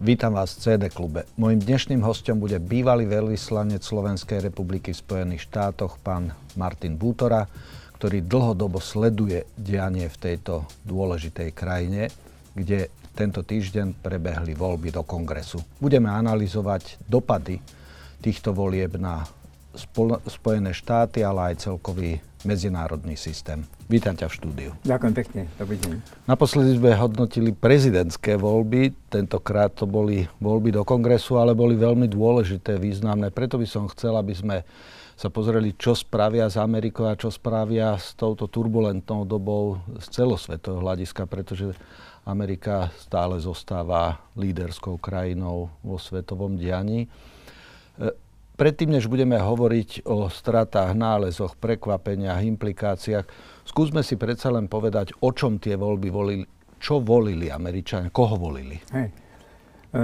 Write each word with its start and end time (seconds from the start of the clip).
Vítam 0.00 0.32
vás 0.32 0.56
v 0.56 0.64
CD 0.64 0.82
klube. 0.88 1.28
Mojím 1.36 1.60
dnešným 1.60 2.00
hostom 2.00 2.40
bude 2.40 2.56
bývalý 2.56 3.04
veľvyslanec 3.04 3.84
Slovenskej 3.84 4.48
republiky 4.48 4.96
v 4.96 5.02
Spojených 5.04 5.44
štátoch, 5.44 6.00
pán 6.00 6.32
Martin 6.56 6.96
Bútora, 6.96 7.44
ktorý 8.00 8.24
dlhodobo 8.24 8.80
sleduje 8.80 9.44
dianie 9.60 10.08
v 10.08 10.16
tejto 10.16 10.64
dôležitej 10.88 11.52
krajine, 11.52 12.08
kde 12.56 12.88
tento 13.12 13.44
týždeň 13.44 14.00
prebehli 14.00 14.56
voľby 14.56 14.88
do 14.88 15.04
kongresu. 15.04 15.60
Budeme 15.76 16.08
analyzovať 16.08 17.04
dopady 17.04 17.60
týchto 18.24 18.56
volieb 18.56 18.96
na 18.96 19.28
Spojené 20.26 20.74
štáty, 20.74 21.22
ale 21.22 21.54
aj 21.54 21.70
celkový 21.70 22.18
medzinárodný 22.42 23.14
systém. 23.20 23.62
Vítam 23.86 24.16
ťa 24.16 24.26
v 24.30 24.34
štúdiu. 24.34 24.70
Ďakujem 24.82 25.14
pekne. 25.14 25.40
Dobrý 25.60 25.76
deň. 25.76 26.24
Naposledy 26.24 26.80
sme 26.80 26.96
hodnotili 26.96 27.50
prezidentské 27.52 28.40
voľby. 28.40 28.96
Tentokrát 29.12 29.74
to 29.76 29.84
boli 29.84 30.24
voľby 30.40 30.72
do 30.72 30.82
kongresu, 30.82 31.36
ale 31.36 31.52
boli 31.52 31.76
veľmi 31.76 32.08
dôležité, 32.08 32.80
významné. 32.80 33.28
Preto 33.28 33.60
by 33.60 33.66
som 33.68 33.84
chcel, 33.92 34.16
aby 34.16 34.32
sme 34.32 34.56
sa 35.20 35.28
pozreli, 35.28 35.76
čo 35.76 35.92
spravia 35.92 36.48
z 36.48 36.56
Amerikou 36.64 37.04
a 37.04 37.18
čo 37.18 37.28
spravia 37.28 37.92
s 38.00 38.16
touto 38.16 38.48
turbulentnou 38.48 39.28
dobou 39.28 39.84
z 40.00 40.08
celosvetového 40.08 40.80
hľadiska, 40.80 41.28
pretože 41.28 41.76
Amerika 42.24 42.88
stále 42.96 43.36
zostáva 43.36 44.16
líderskou 44.32 44.96
krajinou 44.96 45.68
vo 45.84 46.00
svetovom 46.00 46.56
dianí. 46.56 47.04
Predtým, 48.60 48.92
než 48.92 49.08
budeme 49.08 49.40
hovoriť 49.40 50.04
o 50.04 50.28
stratách, 50.28 50.92
nálezoch, 50.92 51.56
prekvapeniach, 51.56 52.44
implikáciách, 52.44 53.24
skúsme 53.64 54.04
si 54.04 54.20
predsa 54.20 54.52
len 54.52 54.68
povedať, 54.68 55.16
o 55.24 55.32
čom 55.32 55.56
tie 55.56 55.80
voľby 55.80 56.08
volili, 56.12 56.44
čo 56.76 57.00
volili 57.00 57.48
Američania, 57.48 58.12
koho 58.12 58.36
volili. 58.36 58.76
Hej. 58.92 59.08
E, 59.08 60.02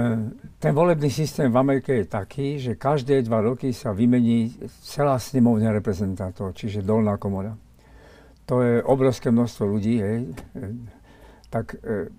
ten 0.57 0.73
volebný 0.73 1.05
systém 1.05 1.53
v 1.53 1.57
Amerike 1.61 2.01
je 2.01 2.09
taký, 2.09 2.57
že 2.57 2.81
každé 2.81 3.21
dva 3.29 3.45
roky 3.45 3.69
sa 3.77 3.93
vymení 3.93 4.49
celá 4.81 5.21
snemovňa 5.21 5.77
reprezentantov, 5.77 6.57
čiže 6.57 6.81
dolná 6.81 7.21
komora. 7.21 7.53
To 8.49 8.65
je 8.65 8.81
obrovské 8.81 9.29
množstvo 9.29 9.63
ľudí. 9.69 10.01
Hej. 10.01 10.33
E, 10.33 10.65
tak, 11.53 11.77
e, 11.85 12.09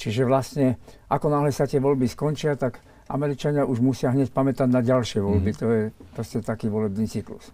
čiže 0.00 0.24
vlastne, 0.24 0.80
ako 1.12 1.28
náhle 1.28 1.52
sa 1.52 1.68
tie 1.68 1.76
voľby 1.76 2.08
skončia, 2.08 2.56
tak 2.56 2.80
Američania 3.10 3.66
už 3.66 3.82
musia 3.82 4.14
hneď 4.14 4.30
pamätať 4.30 4.68
na 4.70 4.80
ďalšie 4.84 5.18
voľby. 5.18 5.50
Mm. 5.52 5.58
To 5.58 5.66
je 5.70 5.82
proste 6.14 6.38
taký 6.44 6.70
volebný 6.70 7.06
cyklus. 7.10 7.50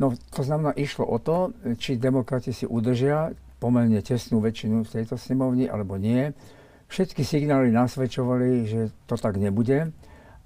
No 0.00 0.16
to 0.32 0.40
znamená, 0.40 0.72
išlo 0.74 1.04
o 1.04 1.20
to, 1.20 1.52
či 1.76 2.00
demokrati 2.00 2.56
si 2.56 2.64
udržia 2.64 3.36
pomerne 3.60 4.00
tesnú 4.00 4.40
väčšinu 4.40 4.88
v 4.88 4.92
tejto 4.96 5.20
snemovni 5.20 5.68
alebo 5.68 6.00
nie. 6.00 6.32
Všetky 6.88 7.22
signály 7.22 7.68
nasvedčovali, 7.70 8.48
že 8.66 8.80
to 9.04 9.20
tak 9.20 9.36
nebude, 9.36 9.92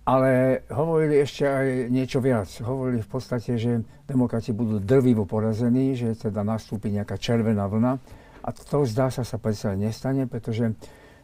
ale 0.04 0.60
hovorili 0.68 1.22
ešte 1.22 1.46
aj 1.46 1.66
niečo 1.88 2.20
viac. 2.20 2.50
Hovorili 2.60 3.00
v 3.00 3.08
podstate, 3.08 3.56
že 3.56 3.80
demokrati 4.04 4.52
budú 4.52 4.82
drvivo 4.82 5.24
porazení, 5.24 5.96
že 5.96 6.18
teda 6.18 6.44
nastúpi 6.44 6.92
nejaká 6.92 7.16
červená 7.16 7.64
vlna. 7.70 7.96
A 8.44 8.48
to 8.52 8.84
zdá 8.84 9.08
sa 9.08 9.24
sa 9.24 9.40
predsa 9.40 9.72
nestane, 9.72 10.28
pretože 10.28 10.76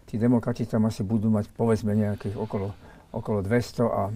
tí 0.09 0.17
demokrati 0.17 0.65
tam 0.65 0.89
asi 0.89 1.05
budú 1.05 1.29
mať 1.29 1.53
povedzme 1.53 1.93
nejakých 1.93 2.39
okolo 2.41 2.73
okolo 3.13 3.43
200 3.43 3.87
a 3.87 4.03
e, 4.09 4.13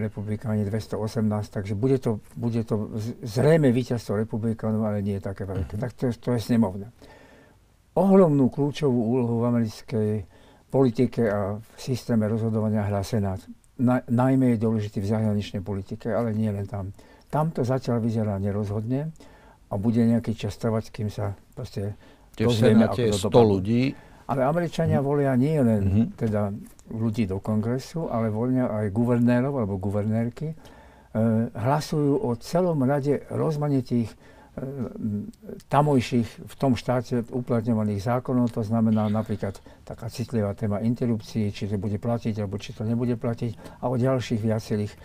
republikáni 0.00 0.64
218, 0.64 1.50
takže 1.50 1.74
bude 1.74 1.98
to, 1.98 2.20
bude 2.36 2.64
to 2.64 2.90
zrejme 3.22 3.70
víťazstvo 3.70 4.18
republikánov, 4.18 4.86
ale 4.86 5.02
nie 5.02 5.18
je 5.18 5.24
také 5.24 5.46
veľké. 5.46 5.78
Mm-hmm. 5.78 5.84
Tak 5.84 5.90
to, 5.94 6.04
to 6.14 6.28
je 6.34 6.40
snemovňa. 6.40 6.88
Ohromnú 7.98 8.50
kľúčovú 8.50 9.00
úlohu 9.18 9.42
v 9.42 9.46
americkej 9.50 10.10
politike 10.70 11.26
a 11.26 11.58
v 11.58 11.78
systéme 11.78 12.30
rozhodovania 12.30 12.86
hrá 12.86 13.02
Senát. 13.02 13.42
Na, 13.80 14.04
najmä 14.06 14.54
je 14.54 14.62
dôležitý 14.62 15.02
v 15.02 15.10
zahraničnej 15.10 15.62
politike, 15.64 16.14
ale 16.14 16.30
nie 16.30 16.48
len 16.52 16.70
tam. 16.70 16.94
Tam 17.26 17.50
to 17.50 17.66
zatiaľ 17.66 17.98
vyzerá 17.98 18.38
nerozhodne 18.38 19.10
a 19.70 19.74
bude 19.78 20.02
nejaký 20.02 20.34
čas 20.34 20.58
trvať, 20.58 20.90
kým 20.90 21.08
sa 21.10 21.34
proste 21.54 21.94
dozvieme, 22.34 22.86
ako 22.86 23.14
to 23.14 23.18
100 23.30 23.52
ľudí. 23.54 23.82
Ale 24.30 24.46
Američania 24.46 25.02
mm. 25.02 25.04
volia 25.04 25.34
nie 25.34 25.58
len 25.58 25.82
mm-hmm. 25.82 26.06
teda 26.14 26.54
ľudí 26.94 27.26
do 27.26 27.42
kongresu, 27.42 28.06
ale 28.06 28.30
voľne 28.30 28.66
aj 28.66 28.94
guvernérov 28.94 29.58
alebo 29.58 29.74
guvernérky. 29.78 30.54
E, 30.54 30.56
hlasujú 31.50 32.22
o 32.22 32.30
celom 32.38 32.78
rade 32.86 33.26
rozmanitých 33.30 34.10
e, 34.10 34.16
tamojších 35.66 36.28
v 36.46 36.54
tom 36.54 36.78
štáte 36.78 37.26
uplatňovaných 37.30 38.06
zákonov, 38.06 38.54
to 38.54 38.62
znamená 38.62 39.10
napríklad 39.10 39.58
taká 39.82 40.06
citlivá 40.06 40.54
téma 40.54 40.78
interrupcií, 40.82 41.50
či 41.50 41.66
to 41.66 41.78
bude 41.82 41.98
platiť, 41.98 42.38
alebo 42.38 42.58
či 42.62 42.70
to 42.70 42.86
nebude 42.86 43.18
platiť, 43.18 43.82
a 43.82 43.90
o 43.90 43.98
ďalších 43.98 44.40
viacerých 44.42 44.92
e, 44.94 44.98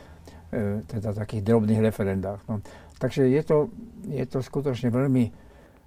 teda 0.86 1.18
takých 1.18 1.42
drobných 1.42 1.82
referendách. 1.82 2.46
No. 2.46 2.62
Takže 3.02 3.26
je 3.26 3.42
to, 3.42 3.74
je 4.06 4.26
to 4.30 4.46
skutočne 4.46 4.94
veľmi 4.94 5.45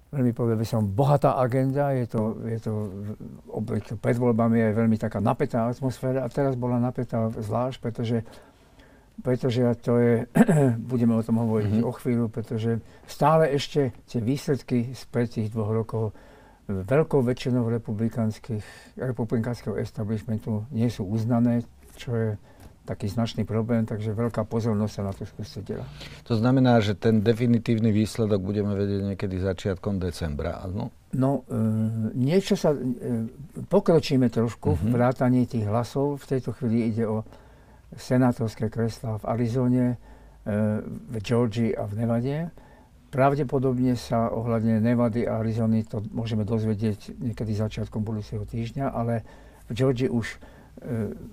veľmi 0.09 0.31
povedal 0.33 0.57
by 0.57 0.65
som, 0.65 0.89
bohatá 0.89 1.37
agenda, 1.37 1.93
je 1.93 2.05
to, 2.09 2.41
je 2.41 2.57
to 2.57 2.73
pred 4.01 4.17
voľbami 4.17 4.57
je 4.57 4.73
veľmi 4.73 4.97
taká 4.97 5.21
napätá 5.21 5.69
atmosféra 5.69 6.25
a 6.25 6.29
teraz 6.33 6.57
bola 6.57 6.81
napätá 6.81 7.29
zvlášť, 7.29 7.77
pretože, 7.77 8.25
pretože 9.21 9.61
to 9.85 10.01
je, 10.01 10.25
budeme 10.91 11.13
o 11.13 11.21
tom 11.21 11.37
hovoriť 11.45 11.71
mm-hmm. 11.77 11.85
o 11.85 11.91
chvíľu, 11.93 12.25
pretože 12.33 12.81
stále 13.05 13.53
ešte 13.53 13.93
tie 14.09 14.17
výsledky 14.17 14.97
z 14.97 15.01
pred 15.13 15.29
tých 15.29 15.53
dvoch 15.53 15.69
rokov 15.69 16.17
veľkou 16.69 17.25
väčšinou 17.25 17.65
republikánskeho 18.97 19.73
establishmentu 19.77 20.65
nie 20.69 20.89
sú 20.89 21.05
uznané, 21.05 21.65
čo 21.97 22.13
je 22.13 22.29
taký 22.89 23.05
značný 23.05 23.45
problém, 23.45 23.85
takže 23.85 24.17
veľká 24.17 24.49
pozornosť 24.49 24.93
sa 24.97 25.01
na 25.05 25.13
to 25.13 25.29
skúste 25.29 25.61
dela. 25.61 25.85
To 26.25 26.33
znamená, 26.33 26.81
že 26.81 26.97
ten 26.97 27.21
definitívny 27.21 27.93
výsledok 27.93 28.41
budeme 28.41 28.73
vedieť 28.73 29.13
niekedy 29.13 29.37
začiatkom 29.37 30.01
decembra, 30.01 30.65
áno? 30.65 30.89
No, 31.13 31.45
e, 31.45 31.53
niečo 32.17 32.57
sa, 32.57 32.73
e, 32.73 33.29
pokročíme 33.69 34.33
trošku 34.33 34.73
uh-huh. 34.73 34.89
v 34.89 34.95
rátaní 34.97 35.45
tých 35.45 35.69
hlasov. 35.69 36.25
V 36.25 36.37
tejto 36.37 36.57
chvíli 36.57 36.89
ide 36.89 37.05
o 37.05 37.21
senátorské 37.93 38.73
kreslá 38.73 39.21
v 39.21 39.27
Arizone, 39.37 39.85
e, 39.89 39.97
v 40.85 41.15
Georgii 41.21 41.77
a 41.77 41.85
v 41.85 41.93
Nevade. 41.93 42.37
Pravdepodobne 43.09 43.97
sa 43.97 44.29
ohľadne 44.29 44.81
Nevady 44.81 45.25
a 45.25 45.41
Arizony 45.41 45.81
to 45.81 46.01
môžeme 46.13 46.45
dozvedieť 46.45 47.17
niekedy 47.17 47.57
začiatkom 47.57 48.05
budúceho 48.05 48.45
týždňa, 48.45 48.85
ale 48.93 49.25
v 49.65 49.73
Georgii 49.73 50.09
už 50.13 50.37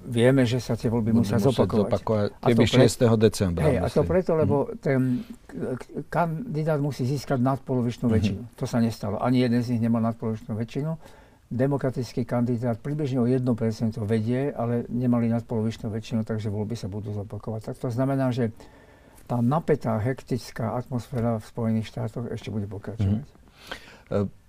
vieme, 0.07 0.43
že 0.43 0.59
sa 0.59 0.75
tie 0.75 0.91
voľby 0.91 1.15
musia 1.15 1.39
zopakovať. 1.39 1.87
zopakovať 1.87 2.29
a 2.43 2.47
to 2.51 2.65
6. 2.67 3.21
decembra. 3.21 3.63
Hej, 3.71 3.77
a 3.79 3.87
to 3.87 4.03
preto, 4.03 4.35
lebo 4.35 4.67
mhm. 4.67 4.73
ten 4.83 5.01
kandidát 6.11 6.83
musí 6.83 7.07
získať 7.07 7.39
nadpolovičnú 7.39 8.11
mm-hmm. 8.11 8.17
väčšinu. 8.19 8.41
To 8.59 8.65
sa 8.67 8.79
nestalo. 8.83 9.23
Ani 9.23 9.47
jeden 9.47 9.63
z 9.63 9.77
nich 9.77 9.83
nemal 9.83 10.03
nadpolovičnú 10.03 10.53
väčšinu. 10.59 10.91
Demokratický 11.47 12.27
kandidát 12.27 12.75
približne 12.83 13.23
o 13.23 13.27
1% 13.31 13.47
vedie, 14.03 14.51
ale 14.51 14.83
nemali 14.91 15.31
nadpolovičnú 15.31 15.95
väčšinu, 15.95 16.27
takže 16.27 16.51
voľby 16.51 16.75
sa 16.75 16.91
budú 16.91 17.15
zopakovať. 17.15 17.71
Tak 17.71 17.77
to 17.87 17.89
znamená, 17.95 18.35
že 18.35 18.51
tá 19.31 19.39
napätá, 19.39 19.95
hektická 20.03 20.75
atmosféra 20.75 21.39
v 21.39 21.45
Spojených 21.47 21.87
štátoch 21.95 22.27
ešte 22.35 22.51
bude 22.51 22.67
pokračovať. 22.67 23.23
Mm-hmm 23.23 24.45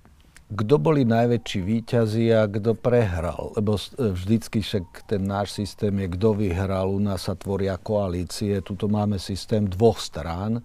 kto 0.47 0.79
boli 0.79 1.03
najväčší 1.03 1.59
výťazí 1.59 2.31
a 2.31 2.47
kto 2.47 2.71
prehral. 2.71 3.51
Lebo 3.59 3.75
vždycky 3.99 4.63
však 4.63 5.03
ten 5.03 5.27
náš 5.27 5.59
systém 5.59 5.91
je, 5.99 6.07
kto 6.15 6.39
vyhral. 6.39 6.87
U 6.87 7.03
nás 7.03 7.27
sa 7.27 7.35
tvoria 7.35 7.75
koalície. 7.75 8.63
Tuto 8.63 8.87
máme 8.87 9.19
systém 9.19 9.67
dvoch 9.67 9.99
strán, 9.99 10.63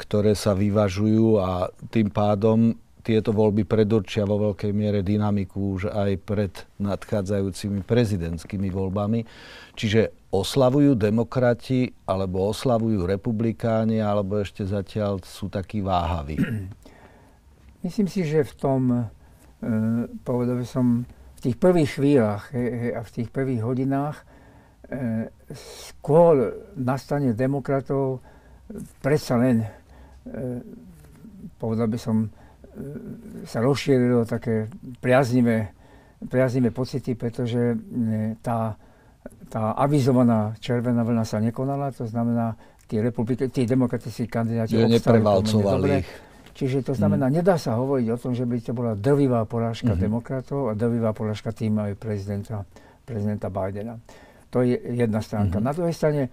ktoré 0.00 0.32
sa 0.32 0.56
vyvažujú 0.56 1.36
a 1.36 1.68
tým 1.92 2.08
pádom 2.08 2.72
tieto 3.00 3.32
voľby 3.32 3.64
predurčia 3.64 4.28
vo 4.28 4.52
veľkej 4.52 4.72
miere 4.76 5.00
dynamiku 5.00 5.80
už 5.80 5.88
aj 5.88 6.10
pred 6.20 6.52
nadchádzajúcimi 6.80 7.80
prezidentskými 7.84 8.68
voľbami. 8.68 9.24
Čiže 9.72 10.32
oslavujú 10.32 10.96
demokrati, 11.00 11.96
alebo 12.04 12.52
oslavujú 12.52 13.08
republikáni, 13.08 14.04
alebo 14.04 14.40
ešte 14.40 14.68
zatiaľ 14.68 15.24
sú 15.24 15.48
takí 15.48 15.80
váhaví. 15.80 16.40
Myslím 17.80 18.08
si, 18.08 18.28
že 18.28 18.44
v 18.44 18.54
tom, 18.60 18.80
e, 18.92 19.02
povedal 20.20 20.60
by 20.60 20.66
som, 20.68 21.08
v 21.36 21.40
tých 21.40 21.56
prvých 21.56 21.90
chvíľach 21.96 22.52
a 22.92 23.00
v 23.00 23.10
tých 23.10 23.28
prvých 23.32 23.64
hodinách 23.64 24.20
e, 24.20 24.24
skôr 25.56 26.52
nastane 26.76 27.32
demokratov 27.32 28.20
predsa 29.02 29.34
len, 29.40 29.64
e, 29.64 29.68
povedal 31.58 31.88
by 31.90 31.98
som, 31.98 32.26
e, 32.26 32.28
sa 33.46 33.58
rozšírilo 33.64 34.24
také 34.28 34.70
priaznivé, 35.00 35.74
priaznivé 36.28 36.70
pocity, 36.70 37.16
pretože 37.16 37.74
e, 37.74 37.76
tá, 38.44 38.76
tá 39.48 39.72
avizovaná 39.74 40.54
červená 40.60 41.02
vlna 41.02 41.24
sa 41.26 41.42
nekonala, 41.42 41.90
to 41.90 42.06
znamená, 42.06 42.54
tí, 42.86 42.98
republiky, 43.00 43.48
tí 43.48 43.66
demokratickí 43.66 44.26
kandidáti 44.26 44.76
obstali 44.76 45.22
dobre. 45.22 46.02
Čiže 46.60 46.84
to 46.84 46.92
znamená, 46.92 47.32
mm. 47.32 47.40
nedá 47.40 47.56
sa 47.56 47.80
hovoriť 47.80 48.06
o 48.12 48.20
tom, 48.20 48.36
že 48.36 48.44
by 48.44 48.60
to 48.60 48.76
bola 48.76 48.92
drvivá 48.92 49.48
porážka 49.48 49.96
mm-hmm. 49.96 50.04
demokratov 50.04 50.68
a 50.68 50.76
drvivá 50.76 51.16
porážka 51.16 51.56
tým 51.56 51.80
aj 51.80 51.96
prezidenta, 51.96 52.68
prezidenta 53.08 53.48
Bidena. 53.48 53.96
To 54.52 54.60
je 54.60 54.76
jedna 54.76 55.24
stránka. 55.24 55.56
Mm-hmm. 55.56 55.64
Na 55.64 55.72
druhej 55.72 55.96
strane 55.96 56.28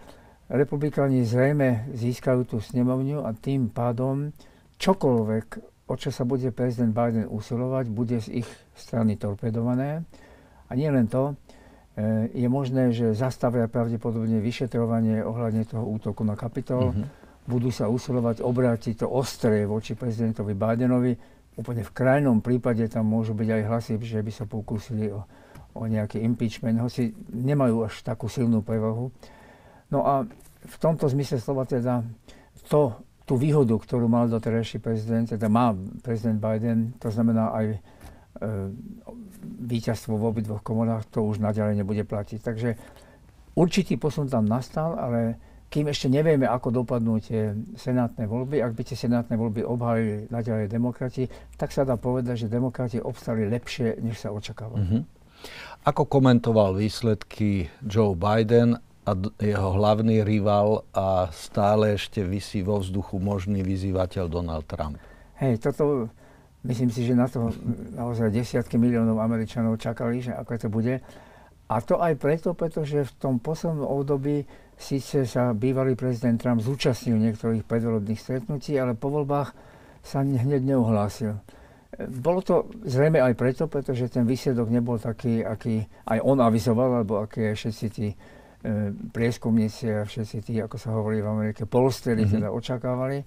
republikáni 0.51 1.23
zrejme 1.23 1.95
získajú 1.95 2.43
tú 2.43 2.59
snemovňu 2.59 3.23
a 3.23 3.31
tým 3.31 3.71
pádom 3.71 4.35
čokoľvek, 4.83 5.45
o 5.87 5.95
čo 5.95 6.11
sa 6.11 6.27
bude 6.27 6.51
prezident 6.51 6.91
Biden 6.91 7.31
usilovať, 7.31 7.87
bude 7.87 8.19
z 8.19 8.43
ich 8.43 8.49
strany 8.75 9.15
torpedované. 9.15 10.03
A 10.67 10.75
nie 10.75 10.91
len 10.91 11.07
to, 11.07 11.39
e, 11.95 12.35
je 12.35 12.51
možné, 12.51 12.91
že 12.91 13.15
zastavia 13.15 13.71
pravdepodobne 13.71 14.43
vyšetrovanie 14.43 15.23
ohľadne 15.23 15.63
toho 15.63 15.87
útoku 15.87 16.27
na 16.27 16.35
Kapitol. 16.35 16.91
Mm-hmm. 16.91 17.26
Budú 17.47 17.71
sa 17.71 17.87
usilovať 17.87 18.43
obrátiť 18.43 19.03
to 19.03 19.07
ostré 19.07 19.63
voči 19.63 19.95
prezidentovi 19.95 20.51
Bidenovi. 20.51 21.15
Úplne 21.57 21.81
v 21.81 21.95
krajnom 21.95 22.37
prípade 22.43 22.83
tam 22.91 23.07
môžu 23.07 23.33
byť 23.33 23.49
aj 23.49 23.61
hlasy, 23.65 23.93
že 24.03 24.21
by 24.21 24.31
sa 24.35 24.45
pokúsili 24.45 25.09
o, 25.09 25.23
o 25.73 25.83
nejaký 25.87 26.21
impeachment, 26.21 26.77
hoci 26.83 27.15
nemajú 27.31 27.87
až 27.87 28.03
takú 28.03 28.27
silnú 28.29 28.61
prevahu. 28.61 29.09
No 29.89 29.99
a 30.03 30.27
v 30.67 30.75
tomto 30.77 31.07
zmysle 31.07 31.39
slova 31.39 31.63
teda 31.63 32.03
to, 32.67 32.93
tú 33.23 33.39
výhodu, 33.39 33.73
ktorú 33.79 34.11
mal 34.11 34.27
doterajší 34.27 34.83
prezident, 34.83 35.27
teda 35.27 35.47
má 35.47 35.71
prezident 36.03 36.39
Biden, 36.39 36.95
to 36.99 37.07
znamená 37.07 37.55
aj 37.55 37.65
e, 37.71 37.77
víťazstvo 39.67 40.19
v 40.19 40.27
obidvoch 40.27 40.61
komorách, 40.63 41.07
to 41.07 41.23
už 41.23 41.39
naďalej 41.39 41.79
nebude 41.79 42.03
platiť. 42.03 42.39
Takže 42.43 42.69
určitý 43.55 43.95
posun 43.95 44.27
tam 44.27 44.43
nastal, 44.43 44.99
ale 44.99 45.39
kým 45.67 45.91
ešte 45.91 46.07
nevieme, 46.07 46.47
ako 46.47 46.71
dopadnú 46.83 47.19
tie 47.19 47.51
senátne 47.75 48.23
voľby, 48.23 48.63
ak 48.63 48.71
by 48.71 48.81
tie 48.87 48.95
senátne 48.95 49.35
voľby 49.35 49.67
obhájili 49.67 50.31
naďalej 50.31 50.71
demokrati, 50.71 51.27
tak 51.59 51.75
sa 51.75 51.83
dá 51.83 51.99
povedať, 51.99 52.47
že 52.47 52.47
demokrati 52.47 53.03
obstali 53.03 53.43
lepšie, 53.51 53.99
než 53.99 54.23
sa 54.23 54.31
očakávalo. 54.31 54.79
Mm-hmm. 54.79 55.01
Ako 55.83 56.07
komentoval 56.07 56.79
výsledky 56.79 57.67
Joe 57.83 58.15
Biden 58.15 58.79
a 59.07 59.11
jeho 59.39 59.69
hlavný 59.75 60.23
rival 60.23 60.83
a 60.91 61.31
stále 61.31 61.95
ešte 61.95 62.23
vysí 62.23 62.59
vo 62.63 62.79
vzduchu 62.83 63.19
možný 63.19 63.63
vyzývateľ 63.63 64.23
Donald 64.27 64.67
Trump? 64.67 64.99
Hej, 65.39 65.63
toto, 65.63 66.11
myslím 66.67 66.91
si, 66.91 67.07
že 67.07 67.15
na 67.15 67.27
to 67.31 67.51
naozaj 67.95 68.31
desiatky 68.31 68.75
miliónov 68.75 69.19
Američanov 69.19 69.79
čakali, 69.79 70.23
že 70.23 70.35
ako 70.35 70.51
to 70.59 70.67
bude. 70.67 70.95
A 71.67 71.75
to 71.83 71.99
aj 71.99 72.15
preto, 72.19 72.55
pretože 72.55 73.07
v 73.07 73.11
tom 73.19 73.35
poslednom 73.39 73.83
období 73.83 74.47
Síce 74.77 75.25
sa 75.25 75.57
bývalý 75.57 75.97
prezident 75.97 76.37
Trump 76.37 76.61
zúčastnil 76.61 77.17
niektorých 77.17 77.65
predvolebných 77.65 78.21
stretnutí, 78.21 78.77
ale 78.77 78.93
po 78.93 79.09
voľbách 79.09 79.49
sa 80.05 80.21
hneď 80.21 80.61
neuhlásil. 80.61 81.33
Bolo 81.97 82.45
to 82.45 82.69
zrejme 82.85 83.17
aj 83.17 83.33
preto, 83.33 83.65
pretože 83.65 84.13
ten 84.13 84.21
výsledok 84.29 84.69
nebol 84.69 85.01
taký, 85.01 85.41
aký 85.41 85.81
aj 86.05 86.19
on 86.21 86.37
avizoval, 86.37 87.01
alebo 87.01 87.25
aký 87.25 87.57
všetci 87.57 87.87
tí 87.89 88.13
e, 88.13 88.15
prieskumníci 88.93 89.89
a 89.89 90.05
všetci 90.05 90.37
tí, 90.45 90.53
ako 90.61 90.77
sa 90.77 90.93
hovorí 90.93 91.25
v 91.25 91.31
Amerike, 91.31 91.65
polsteri 91.65 92.21
mm-hmm. 92.21 92.35
teda 92.37 92.47
očakávali. 92.53 93.17
E, 93.17 93.25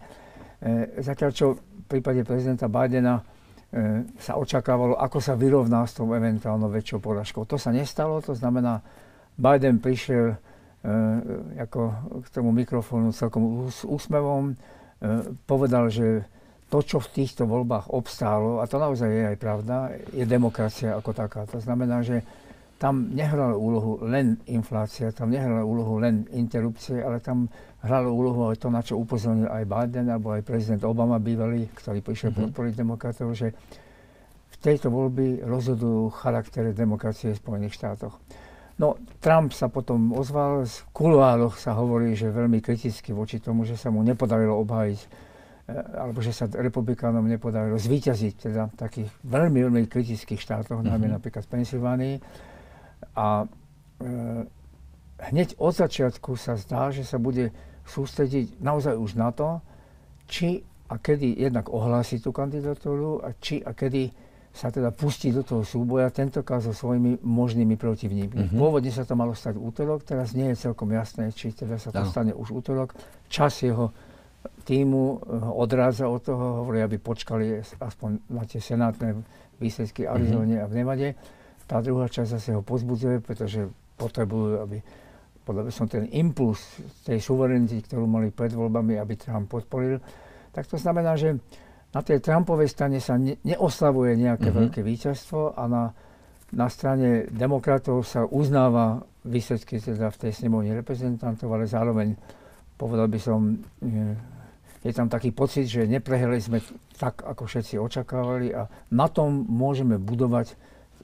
zatiaľ 1.03 1.31
čo 1.35 1.59
v 1.59 1.85
prípade 1.91 2.23
prezidenta 2.23 2.71
Bidena 2.71 3.19
e, 3.19 3.23
sa 4.23 4.39
očakávalo, 4.39 5.03
ako 5.03 5.19
sa 5.19 5.35
vyrovná 5.35 5.83
s 5.83 5.99
tou 5.99 6.07
eventuálnou 6.15 6.71
väčšou 6.71 7.03
poražkou. 7.03 7.43
To 7.51 7.59
sa 7.59 7.75
nestalo, 7.75 8.23
to 8.23 8.39
znamená, 8.39 8.87
Biden 9.35 9.83
prišiel 9.83 10.39
ako 11.61 11.81
k 12.25 12.27
tomu 12.33 12.57
mikrofónu 12.57 13.13
celkom 13.13 13.69
s 13.69 13.85
úsmevom 13.85 14.53
e, 14.53 14.55
povedal, 15.45 15.93
že 15.93 16.25
to, 16.73 16.81
čo 16.81 17.03
v 17.03 17.13
týchto 17.21 17.45
voľbách 17.45 17.93
obstálo, 17.93 18.63
a 18.63 18.65
to 18.65 18.81
naozaj 18.81 19.11
je 19.11 19.25
aj 19.35 19.37
pravda, 19.37 19.93
je 20.15 20.25
demokracia 20.25 20.97
ako 20.97 21.11
taká. 21.13 21.45
To 21.51 21.59
znamená, 21.61 22.01
že 22.01 22.25
tam 22.81 23.13
nehrala 23.13 23.61
úlohu 23.61 24.01
len 24.09 24.41
inflácia, 24.49 25.13
tam 25.13 25.29
nehrala 25.29 25.67
úlohu 25.67 26.01
len 26.01 26.25
interrupcie, 26.33 27.05
ale 27.05 27.21
tam 27.21 27.45
hralo 27.85 28.09
úlohu 28.17 28.49
aj 28.49 28.57
to, 28.57 28.69
na 28.73 28.81
čo 28.81 28.97
upozornil 28.97 29.53
aj 29.53 29.69
Biden 29.69 30.09
alebo 30.09 30.33
aj 30.33 30.49
prezident 30.49 30.89
Obama 30.89 31.21
bývalý, 31.21 31.69
ktorý 31.77 32.01
prišiel 32.01 32.33
mm-hmm. 32.33 32.45
podporiť 32.49 32.73
demokratov, 32.73 33.29
že 33.37 33.53
v 34.49 34.57
tejto 34.65 34.89
voľby 34.89 35.45
rozhodujú 35.45 36.09
charaktere 36.25 36.73
demokracie 36.73 37.37
v 37.37 37.41
Spojených 37.41 37.77
štátoch. 37.77 38.17
No, 38.81 38.97
Trump 39.21 39.53
sa 39.53 39.69
potom 39.69 40.17
ozval, 40.17 40.65
v 40.65 40.81
kuloároch 40.97 41.61
sa 41.61 41.77
hovorí, 41.77 42.17
že 42.17 42.33
veľmi 42.33 42.65
kriticky 42.65 43.13
voči 43.13 43.37
tomu, 43.37 43.69
že 43.69 43.77
sa 43.77 43.93
mu 43.93 44.01
nepodarilo 44.01 44.57
obhájiť, 44.65 45.01
e, 45.05 45.09
alebo 46.01 46.25
že 46.25 46.33
sa 46.33 46.49
republikánom 46.49 47.21
nepodarilo 47.29 47.77
zvíťaziť 47.77 48.35
teda 48.49 48.73
v 48.73 48.75
takých 48.81 49.09
veľmi, 49.21 49.61
veľmi 49.69 49.85
kritických 49.85 50.41
štátoch, 50.41 50.81
mm-hmm. 50.81 50.97
najmä 50.97 51.13
napríklad 51.13 51.45
v 51.45 51.53
Pensylvánii. 51.61 52.17
A 53.21 53.45
e, 53.45 53.47
hneď 55.29 55.61
od 55.61 55.77
začiatku 55.77 56.41
sa 56.41 56.57
zdá, 56.57 56.89
že 56.89 57.05
sa 57.05 57.21
bude 57.21 57.53
sústrediť 57.85 58.65
naozaj 58.65 58.97
už 58.97 59.13
na 59.21 59.29
to, 59.29 59.61
či 60.25 60.65
a 60.89 60.97
kedy 60.97 61.37
jednak 61.37 61.69
ohlási 61.69 62.17
tú 62.17 62.33
kandidatúru 62.33 63.21
a 63.21 63.37
či 63.37 63.61
a 63.61 63.77
kedy 63.77 64.09
sa 64.51 64.69
teda 64.69 64.91
pustí 64.91 65.31
do 65.31 65.47
toho 65.47 65.63
súboja, 65.63 66.11
tentokrát 66.11 66.59
so 66.61 66.75
svojimi 66.75 67.23
možnými 67.23 67.79
protivníkmi. 67.79 68.51
Mm-hmm. 68.51 68.59
Pôvodne 68.59 68.91
sa 68.91 69.07
to 69.07 69.15
malo 69.15 69.33
stať 69.33 69.55
útorok, 69.55 70.03
teraz 70.03 70.35
nie 70.35 70.51
je 70.53 70.71
celkom 70.71 70.91
jasné, 70.91 71.31
či 71.31 71.55
teda 71.55 71.79
sa 71.79 71.95
to 71.95 72.03
no. 72.03 72.11
stane 72.11 72.33
už 72.35 72.51
útorok. 72.51 72.93
Čas 73.31 73.63
jeho 73.63 73.95
týmu 74.67 75.03
eh, 75.03 75.19
odráza 75.55 76.11
od 76.11 76.21
toho, 76.27 76.67
hovorí, 76.67 76.83
aby 76.83 76.99
počkali 76.99 77.63
aspoň 77.63 78.11
na 78.27 78.43
tie 78.43 78.59
senátne 78.59 79.23
výsledky 79.63 80.05
v 80.05 80.11
Arizone 80.19 80.59
mm-hmm. 80.59 80.67
a 80.67 80.71
v 80.71 80.77
Nevade. 80.77 81.09
Tá 81.71 81.79
druhá 81.79 82.11
časť 82.11 82.29
zase 82.35 82.51
ho 82.51 82.67
pozbudzuje, 82.67 83.23
pretože 83.23 83.71
potrebujú, 83.95 84.67
aby 84.67 84.83
podľa 85.47 85.71
som 85.71 85.87
ten 85.87 86.11
impuls 86.11 86.59
tej 87.07 87.23
suverenity, 87.23 87.83
ktorú 87.87 88.07
mali 88.07 88.35
pred 88.35 88.51
voľbami, 88.51 88.99
aby 88.99 89.15
Trump 89.15 89.47
podporil. 89.47 90.03
Tak 90.51 90.67
to 90.67 90.75
znamená, 90.75 91.15
že 91.15 91.39
na 91.91 92.01
tej 92.07 92.23
Trumpovej 92.23 92.71
strane 92.71 93.03
sa 93.03 93.19
ne, 93.19 93.35
neoslavuje 93.43 94.15
nejaké 94.15 94.49
mm-hmm. 94.51 94.61
veľké 94.71 94.81
víťazstvo 94.87 95.59
a 95.59 95.63
na, 95.67 95.85
na 96.55 96.67
strane 96.71 97.27
demokratov 97.31 98.07
sa 98.07 98.23
uznáva 98.27 99.03
výsledky 99.27 99.83
teda 99.83 100.09
v 100.15 100.21
tej 100.27 100.33
snemovni 100.33 100.73
reprezentantov, 100.73 101.51
ale 101.53 101.69
zároveň 101.69 102.15
povedal 102.81 103.13
by 103.13 103.21
som, 103.21 103.61
je 104.81 104.93
tam 104.97 105.13
taký 105.13 105.37
pocit, 105.37 105.69
že 105.69 105.85
neprehrali 105.85 106.41
sme 106.41 106.65
tak, 106.97 107.21
ako 107.21 107.45
všetci 107.45 107.77
očakávali 107.77 108.57
a 108.57 108.65
na 108.97 109.07
tom 109.13 109.45
môžeme 109.45 110.01
budovať 110.01 110.57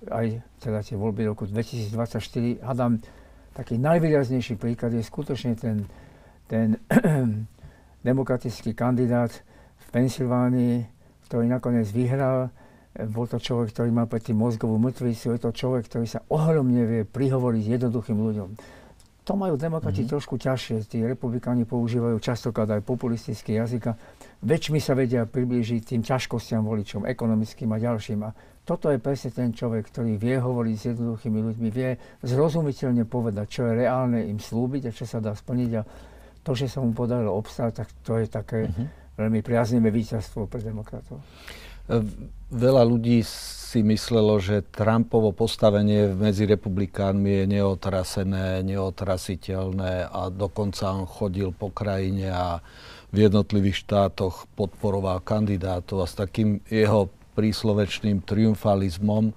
aj 0.09 0.27
teda 0.61 0.81
tie 0.81 0.97
voľby 0.97 1.29
roku 1.29 1.45
2024. 1.45 2.65
Hadám, 2.65 3.01
taký 3.53 3.77
najvýraznejší 3.81 4.57
príklad 4.57 4.97
je 4.97 5.05
skutočne 5.05 5.57
ten, 5.57 5.85
ten 6.49 6.81
demokratický 8.09 8.73
kandidát, 8.73 9.33
Pensylvánii, 9.97 10.85
ktorý 11.25 11.49
nakoniec 11.49 11.89
vyhral. 11.89 12.53
Bol 13.09 13.25
to 13.33 13.41
človek, 13.41 13.73
ktorý 13.73 13.89
má 13.97 14.05
predtým 14.05 14.37
mozgovú 14.37 14.77
mŕtvicu, 14.77 15.33
je 15.33 15.41
to 15.41 15.57
človek, 15.57 15.89
ktorý 15.89 16.05
sa 16.05 16.21
ohromne 16.29 16.85
vie 16.85 17.03
prihovoriť 17.09 17.65
jednoduchým 17.65 18.21
ľuďom. 18.21 18.49
To 19.27 19.33
majú 19.35 19.57
demokrati 19.57 20.05
mm-hmm. 20.05 20.13
trošku 20.13 20.37
ťažšie. 20.37 20.85
Tí 20.85 21.01
republikáni 21.01 21.65
používajú 21.65 22.21
častokrát 22.21 22.69
aj 22.77 22.85
populistický 22.85 23.57
jazyk 23.57 23.89
a 23.89 23.99
väčšmi 24.45 24.79
sa 24.85 24.93
vedia 24.93 25.25
priblížiť 25.25 25.97
tým 25.97 26.05
ťažkostiam 26.05 26.61
voličom, 26.63 27.09
ekonomickým 27.09 27.73
a 27.73 27.81
ďalším. 27.81 28.21
A 28.29 28.37
toto 28.69 28.93
je 28.93 29.01
presne 29.01 29.33
ten 29.33 29.51
človek, 29.51 29.89
ktorý 29.89 30.21
vie 30.21 30.37
hovoriť 30.37 30.77
s 30.77 30.85
jednoduchými 30.93 31.41
ľuďmi, 31.41 31.69
vie 31.73 31.97
zrozumiteľne 32.21 33.09
povedať, 33.09 33.47
čo 33.49 33.61
je 33.65 33.81
reálne 33.81 34.21
im 34.29 34.37
slúbiť 34.37 34.93
a 34.93 34.95
čo 34.95 35.09
sa 35.09 35.25
dá 35.25 35.33
splniť. 35.33 35.71
A 35.81 35.83
to, 36.45 36.53
že 36.53 36.69
sa 36.69 36.85
mu 36.85 36.93
podarilo 36.93 37.33
obstáť, 37.33 37.81
tak 37.81 37.89
to 38.05 38.21
je 38.21 38.29
také... 38.29 38.69
Mm-hmm 38.69 39.06
veľmi 39.17 39.41
priaznivé 39.41 39.89
víťazstvo 39.89 40.47
pre 40.47 40.61
demokratov. 40.61 41.25
Veľa 42.51 42.83
ľudí 42.83 43.23
si 43.27 43.83
myslelo, 43.87 44.43
že 44.43 44.67
Trumpovo 44.75 45.31
postavenie 45.31 46.11
medzi 46.15 46.43
republikánmi 46.47 47.43
je 47.43 47.45
neotrasené, 47.59 48.63
neotrasiteľné 48.67 50.11
a 50.11 50.31
dokonca 50.31 50.91
on 50.91 51.07
chodil 51.07 51.55
po 51.55 51.71
krajine 51.71 52.31
a 52.31 52.59
v 53.15 53.31
jednotlivých 53.31 53.87
štátoch 53.87 54.51
podporoval 54.59 55.23
kandidátov 55.23 56.03
a 56.03 56.11
s 56.11 56.19
takým 56.19 56.59
jeho 56.67 57.07
príslovečným 57.39 58.19
triumfalizmom. 58.27 59.31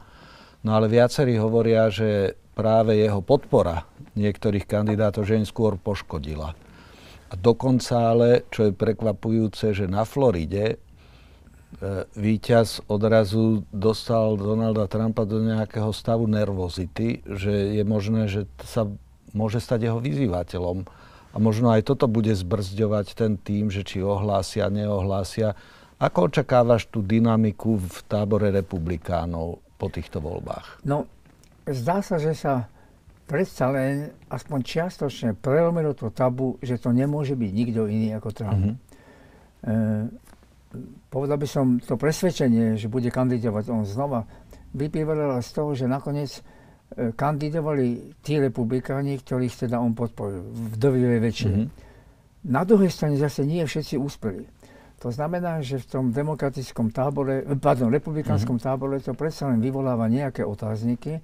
No 0.65 0.69
ale 0.73 0.89
viacerí 0.89 1.37
hovoria, 1.37 1.93
že 1.93 2.33
práve 2.57 2.97
jeho 2.97 3.21
podpora 3.21 3.85
niektorých 4.17 4.65
kandidátov 4.65 5.29
že 5.29 5.37
im 5.37 5.45
skôr 5.45 5.77
poškodila. 5.77 6.57
A 7.29 7.33
dokonca 7.37 8.09
ale, 8.09 8.49
čo 8.49 8.69
je 8.69 8.73
prekvapujúce, 8.73 9.77
že 9.77 9.85
na 9.85 10.01
Floride 10.01 10.65
e, 10.73 10.77
víťaz 12.17 12.89
odrazu 12.89 13.61
dostal 13.69 14.33
Donalda 14.33 14.89
Trumpa 14.89 15.29
do 15.29 15.37
nejakého 15.37 15.93
stavu 15.93 16.25
nervozity, 16.25 17.21
že 17.29 17.77
je 17.77 17.83
možné, 17.85 18.25
že 18.25 18.49
sa 18.65 18.89
môže 19.37 19.61
stať 19.61 19.89
jeho 19.89 20.01
vyzývateľom. 20.01 20.89
A 21.29 21.37
možno 21.37 21.69
aj 21.69 21.85
toto 21.85 22.09
bude 22.09 22.33
zbrzďovať 22.33 23.07
ten 23.13 23.37
tým, 23.37 23.69
že 23.69 23.85
či 23.85 24.01
ohlásia, 24.01 24.73
neohlásia. 24.73 25.53
Ako 26.01 26.33
očakávaš 26.33 26.89
tú 26.89 27.05
dynamiku 27.05 27.77
v 27.77 27.97
tábore 28.09 28.49
republikánov 28.49 29.61
po 29.77 29.87
týchto 29.93 30.17
voľbách? 30.17 30.81
No, 30.81 31.05
zdá 31.69 32.01
sa, 32.01 32.17
že 32.17 32.33
sa 32.33 32.65
predsa 33.29 33.69
len 33.69 34.09
aspoň 34.33 34.59
čiastočne 34.65 35.37
prelomilo 35.37 35.93
to 35.93 36.09
tabu, 36.09 36.57
že 36.65 36.81
to 36.81 36.89
nemôže 36.89 37.37
byť 37.37 37.51
nikto 37.53 37.85
iný 37.85 38.17
ako 38.17 38.29
Trump. 38.33 38.57
Mm-hmm. 38.65 38.75
E, 39.69 39.75
povedal 41.13 41.37
by 41.37 41.45
som, 41.45 41.77
to 41.77 41.93
presvedčenie, 41.93 42.73
že 42.73 42.89
bude 42.89 43.13
kandidovať 43.13 43.69
on 43.69 43.85
znova, 43.85 44.25
vyplývalo 44.73 45.37
z 45.45 45.49
toho, 45.53 45.77
že 45.77 45.85
nakoniec 45.85 46.33
e, 46.33 46.41
kandidovali 47.13 48.17
tí 48.25 48.41
republikáni, 48.41 49.21
ktorých 49.21 49.69
teda 49.69 49.77
on 49.77 49.93
podporil 49.93 50.41
v 50.49 50.73
drvivej 50.81 51.19
väčšine. 51.21 51.57
Mm-hmm. 51.61 51.87
Na 52.49 52.65
druhej 52.65 52.89
strane 52.89 53.13
zase 53.21 53.45
nie 53.45 53.61
všetci 53.61 53.93
úspeli. 54.01 54.49
To 54.99 55.13
znamená, 55.13 55.63
že 55.63 55.79
v 55.79 55.87
tom 55.87 56.05
demokratickom 56.11 56.91
tábore, 56.91 57.45
pardon, 57.61 57.93
republikánskom 57.93 58.57
mm-hmm. 58.57 58.73
tábore 58.73 58.97
to 58.99 59.13
predsa 59.13 59.47
len 59.47 59.61
vyvoláva 59.61 60.09
nejaké 60.11 60.43
otázniky, 60.43 61.23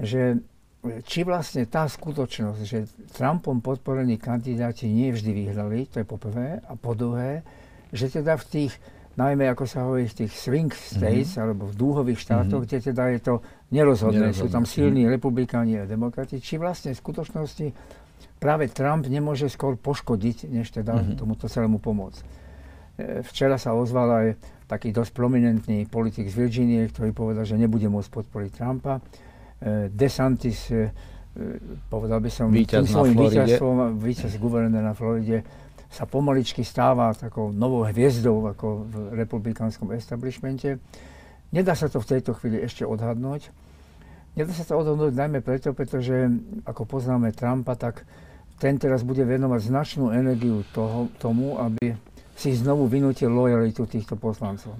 že 0.00 0.40
či 0.80 1.28
vlastne 1.28 1.68
tá 1.68 1.84
skutočnosť, 1.84 2.60
že 2.64 2.88
Trumpom 3.12 3.60
podporení 3.60 4.16
kandidáti 4.16 4.88
nie 4.88 5.12
vždy 5.12 5.30
vyhrali, 5.44 5.84
to 5.84 6.00
je 6.00 6.06
po 6.08 6.16
prvé, 6.16 6.56
a 6.64 6.72
po 6.72 6.96
druhé, 6.96 7.44
že 7.92 8.08
teda 8.08 8.40
v 8.40 8.44
tých, 8.48 8.72
najmä 9.20 9.44
ako 9.52 9.68
sa 9.68 9.84
hovorí, 9.84 10.08
v 10.08 10.24
tých 10.24 10.32
swing 10.32 10.72
states, 10.72 11.36
mm-hmm. 11.36 11.44
alebo 11.44 11.68
v 11.68 11.74
dúhových 11.76 12.20
štátoch, 12.24 12.64
mm-hmm. 12.64 12.80
kde 12.80 12.88
teda 12.92 13.04
je 13.12 13.20
to 13.20 13.34
nerozhodné, 13.76 14.32
nerozhodné. 14.32 14.40
sú 14.40 14.46
tam 14.48 14.64
silní 14.64 15.04
mm-hmm. 15.04 15.16
republikáni 15.20 15.74
a 15.76 15.84
demokrati, 15.84 16.40
či 16.40 16.56
vlastne 16.56 16.96
v 16.96 17.02
skutočnosti 17.04 17.66
práve 18.40 18.72
Trump 18.72 19.04
nemôže 19.04 19.52
skôr 19.52 19.76
poškodiť, 19.76 20.48
než 20.48 20.72
teda 20.72 20.96
mm-hmm. 20.96 21.20
tomuto 21.20 21.44
celému 21.44 21.76
pomôcť. 21.76 22.20
E, 22.24 22.24
včera 23.20 23.60
sa 23.60 23.76
ozval 23.76 24.08
aj 24.08 24.26
taký 24.64 24.96
dosť 24.96 25.12
prominentný 25.12 25.84
politik 25.92 26.24
z 26.24 26.40
Virginie, 26.40 26.88
ktorý 26.88 27.12
povedal, 27.12 27.44
že 27.44 27.60
nebude 27.60 27.84
môcť 27.92 28.08
podporiť 28.08 28.50
Trumpa 28.56 29.04
DeSantis, 29.92 30.72
eh, 30.72 30.88
povedal 31.92 32.20
by 32.24 32.30
som, 32.32 32.48
víťaz 32.48 32.80
tým 32.80 32.88
svojím 32.88 33.16
víťazstvom, 33.28 33.76
víťaz 34.00 34.32
guvernér 34.40 34.80
na 34.80 34.96
Floride, 34.96 35.44
sa 35.90 36.06
pomaličky 36.06 36.64
stáva 36.64 37.12
takou 37.12 37.52
novou 37.52 37.84
hviezdou 37.84 38.46
ako 38.56 38.66
v 38.88 38.94
republikánskom 39.20 39.90
establishmente. 39.92 40.78
Nedá 41.50 41.74
sa 41.74 41.90
to 41.90 41.98
v 41.98 42.08
tejto 42.16 42.32
chvíli 42.38 42.62
ešte 42.62 42.86
odhadnúť. 42.86 43.50
Nedá 44.38 44.54
sa 44.54 44.62
to 44.62 44.78
odhadnúť 44.78 45.12
najmä 45.18 45.42
preto, 45.42 45.74
pretože 45.74 46.30
ako 46.62 46.86
poznáme 46.86 47.34
Trumpa, 47.34 47.74
tak 47.74 48.06
ten 48.62 48.78
teraz 48.78 49.02
bude 49.02 49.26
venovať 49.26 49.60
značnú 49.66 50.14
energiu 50.14 50.62
toho, 50.70 51.10
tomu, 51.18 51.58
aby 51.58 51.98
si 52.38 52.54
znovu 52.54 52.86
vynútil 52.86 53.28
lojalitu 53.28 53.84
týchto 53.84 54.14
poslancov 54.14 54.78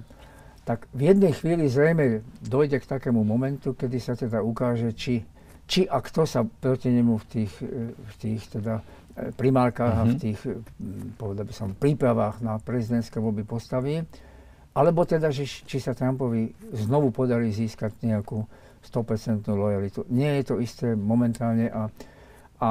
tak 0.61 0.85
v 0.93 1.09
jednej 1.09 1.33
chvíli 1.33 1.65
zrejme 1.65 2.21
dojde 2.45 2.77
k 2.77 2.89
takému 2.89 3.25
momentu, 3.25 3.73
kedy 3.73 3.97
sa 3.97 4.13
teda 4.13 4.45
ukáže, 4.45 4.93
či, 4.93 5.25
či 5.65 5.89
a 5.89 5.97
kto 5.99 6.29
sa 6.29 6.45
proti 6.45 6.93
nemu 6.93 7.17
v 7.17 7.25
tých, 7.25 7.53
e, 7.65 7.93
v 7.97 8.15
tých 8.21 8.41
teda 8.61 8.79
e, 8.79 8.83
primárkach 9.33 9.97
mm-hmm. 9.97 10.05
a 10.05 10.09
v 10.09 10.13
mhm. 10.13 10.21
tých, 10.21 10.39
povedal 11.17 11.45
by 11.49 11.53
som, 11.53 11.73
prípravách 11.73 12.45
na 12.45 12.61
prezidentské 12.61 13.17
voľby 13.17 13.43
postaví, 13.43 14.05
alebo 14.71 15.03
teda, 15.03 15.33
že, 15.33 15.43
či 15.43 15.83
sa 15.83 15.91
Trumpovi 15.91 16.55
znovu 16.77 17.11
podarí 17.11 17.51
získať 17.51 18.07
nejakú 18.07 18.47
100% 18.81 19.45
lojalitu. 19.51 20.07
Nie 20.09 20.39
je 20.41 20.43
to 20.47 20.55
isté 20.63 20.95
momentálne 20.95 21.67
a, 21.69 21.91
a 22.57 22.69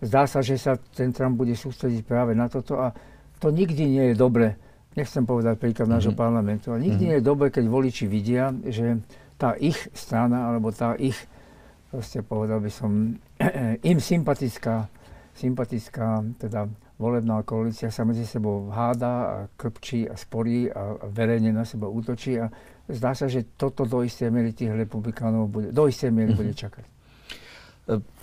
zdá 0.00 0.24
sa, 0.28 0.40
že 0.40 0.56
sa 0.56 0.78
ten 0.78 1.10
Trump 1.10 1.36
bude 1.36 1.52
sústrediť 1.56 2.06
práve 2.06 2.32
na 2.32 2.46
toto 2.46 2.78
a 2.78 2.94
to 3.36 3.52
nikdy 3.52 3.84
nie 3.84 4.04
je 4.12 4.14
dobre 4.16 4.56
nechcem 4.96 5.28
povedať 5.28 5.60
príklad 5.60 5.86
mm-hmm. 5.86 5.94
nášho 6.00 6.14
mhm. 6.16 6.20
parlamentu, 6.20 6.66
ale 6.72 6.88
nikdy 6.88 6.96
mm-hmm. 6.96 7.12
nie 7.12 7.20
je 7.20 7.28
dobre, 7.28 7.46
keď 7.52 7.64
voliči 7.68 8.04
vidia, 8.08 8.50
že 8.64 8.98
tá 9.36 9.52
ich 9.60 9.76
strana, 9.92 10.48
alebo 10.48 10.72
tá 10.72 10.96
ich, 10.96 11.16
proste 11.92 12.24
povedal 12.24 12.64
by 12.64 12.70
som, 12.72 13.20
im 13.92 13.98
sympatická, 14.00 14.88
sympatická 15.36 16.24
teda 16.40 16.64
volebná 16.96 17.44
koalícia 17.44 17.92
sa 17.92 18.08
medzi 18.08 18.24
sebou 18.24 18.72
háda 18.72 19.12
a 19.12 19.36
krpčí 19.52 20.08
a 20.08 20.16
sporí 20.16 20.72
a 20.72 20.96
verejne 21.12 21.52
na 21.52 21.68
seba 21.68 21.92
útočí 21.92 22.40
a 22.40 22.48
zdá 22.88 23.12
sa, 23.12 23.28
že 23.28 23.44
toto 23.60 23.84
do 23.84 24.00
istej 24.00 24.32
miery 24.32 24.56
tých 24.56 24.72
republikánov 24.72 25.52
bude, 25.52 25.68
do 25.76 25.84
istej 25.84 26.08
miery 26.08 26.32
mm-hmm. 26.32 26.40
bude 26.40 26.52
čakať. 26.56 26.95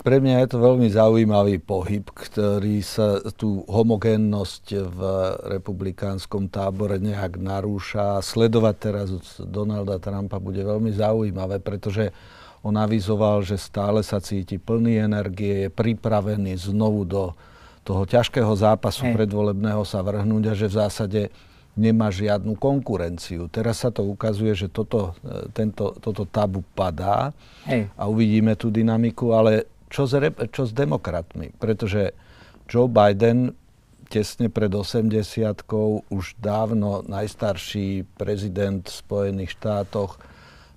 Pre 0.04 0.16
mňa 0.20 0.44
je 0.44 0.48
to 0.52 0.58
veľmi 0.60 0.92
zaujímavý 0.92 1.56
pohyb, 1.56 2.04
ktorý 2.04 2.84
sa 2.84 3.24
tú 3.32 3.64
homogénnosť 3.64 4.64
v 4.92 5.00
republikánskom 5.56 6.52
tábore 6.52 7.00
nejak 7.00 7.40
narúša. 7.40 8.20
Sledovať 8.20 8.76
teraz 8.76 9.08
Donalda 9.40 9.96
Trumpa 9.96 10.36
bude 10.36 10.60
veľmi 10.60 10.92
zaujímavé, 10.92 11.64
pretože 11.64 12.12
on 12.60 12.76
avizoval, 12.76 13.40
že 13.40 13.56
stále 13.56 14.04
sa 14.04 14.20
cíti 14.20 14.60
plný 14.60 15.00
energie, 15.00 15.68
je 15.68 15.70
pripravený 15.72 16.60
znovu 16.60 17.08
do 17.08 17.32
toho 17.84 18.04
ťažkého 18.04 18.52
zápasu 18.52 19.08
Hej. 19.08 19.16
predvolebného 19.16 19.84
sa 19.88 20.04
vrhnúť 20.04 20.44
a 20.48 20.54
že 20.56 20.68
v 20.68 20.78
zásade 20.80 21.20
nemá 21.74 22.10
žiadnu 22.10 22.54
konkurenciu. 22.54 23.50
Teraz 23.50 23.82
sa 23.82 23.90
to 23.90 24.06
ukazuje, 24.06 24.54
že 24.54 24.68
toto, 24.70 25.18
e, 25.26 25.50
tento, 25.50 25.94
toto 25.98 26.22
tabu 26.22 26.62
padá 26.74 27.34
Hej. 27.66 27.90
a 27.98 28.06
uvidíme 28.06 28.54
tú 28.54 28.70
dynamiku, 28.70 29.34
ale 29.34 29.66
čo 29.90 30.06
s, 30.06 30.14
rep- 30.14 30.42
čo 30.54 30.66
s 30.66 30.72
demokratmi? 30.74 31.54
Pretože 31.58 32.14
Joe 32.70 32.86
Biden 32.86 33.54
tesne 34.06 34.46
pred 34.46 34.70
80 34.70 35.66
už 36.10 36.24
dávno 36.38 37.02
najstarší 37.06 38.06
prezident 38.14 38.86
v 38.86 38.94
Spojených 38.94 39.58
štátoch 39.58 40.20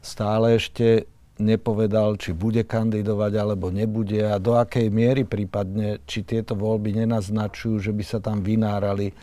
stále 0.01 0.57
ešte 0.57 1.05
nepovedal, 1.37 2.17
či 2.17 2.33
bude 2.33 2.65
kandidovať 2.65 3.33
alebo 3.37 3.69
nebude 3.69 4.25
a 4.25 4.41
do 4.41 4.57
akej 4.57 4.89
miery 4.89 5.21
prípadne, 5.21 6.01
či 6.09 6.25
tieto 6.25 6.57
voľby 6.57 7.05
nenaznačujú, 7.05 7.77
že 7.77 7.93
by 7.93 8.03
sa 8.03 8.17
tam 8.17 8.41
vynárali 8.41 9.13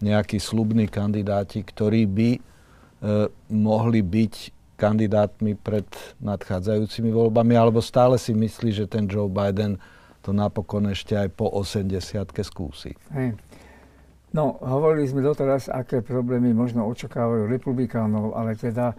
nejakí 0.00 0.40
slubní 0.40 0.88
kandidáti, 0.88 1.64
ktorí 1.64 2.08
by 2.08 2.30
e, 2.36 2.40
mohli 3.52 4.00
byť 4.00 4.34
kandidátmi 4.80 5.60
pred 5.60 5.86
nadchádzajúcimi 6.24 7.12
voľbami, 7.12 7.52
alebo 7.52 7.84
stále 7.84 8.16
si 8.16 8.32
myslí, 8.32 8.72
že 8.72 8.88
ten 8.88 9.04
Joe 9.04 9.28
Biden 9.28 9.76
to 10.24 10.32
napokon 10.32 10.88
ešte 10.88 11.16
aj 11.16 11.28
po 11.36 11.48
80 11.52 11.92
skúsi. 12.44 12.96
Hej. 13.12 13.36
No, 14.30 14.56
hovorili 14.62 15.10
sme 15.10 15.26
doteraz, 15.26 15.66
aké 15.66 16.00
problémy 16.06 16.54
možno 16.54 16.86
očakávajú 16.86 17.50
republikánov, 17.50 18.32
ale 18.38 18.54
teda 18.54 18.94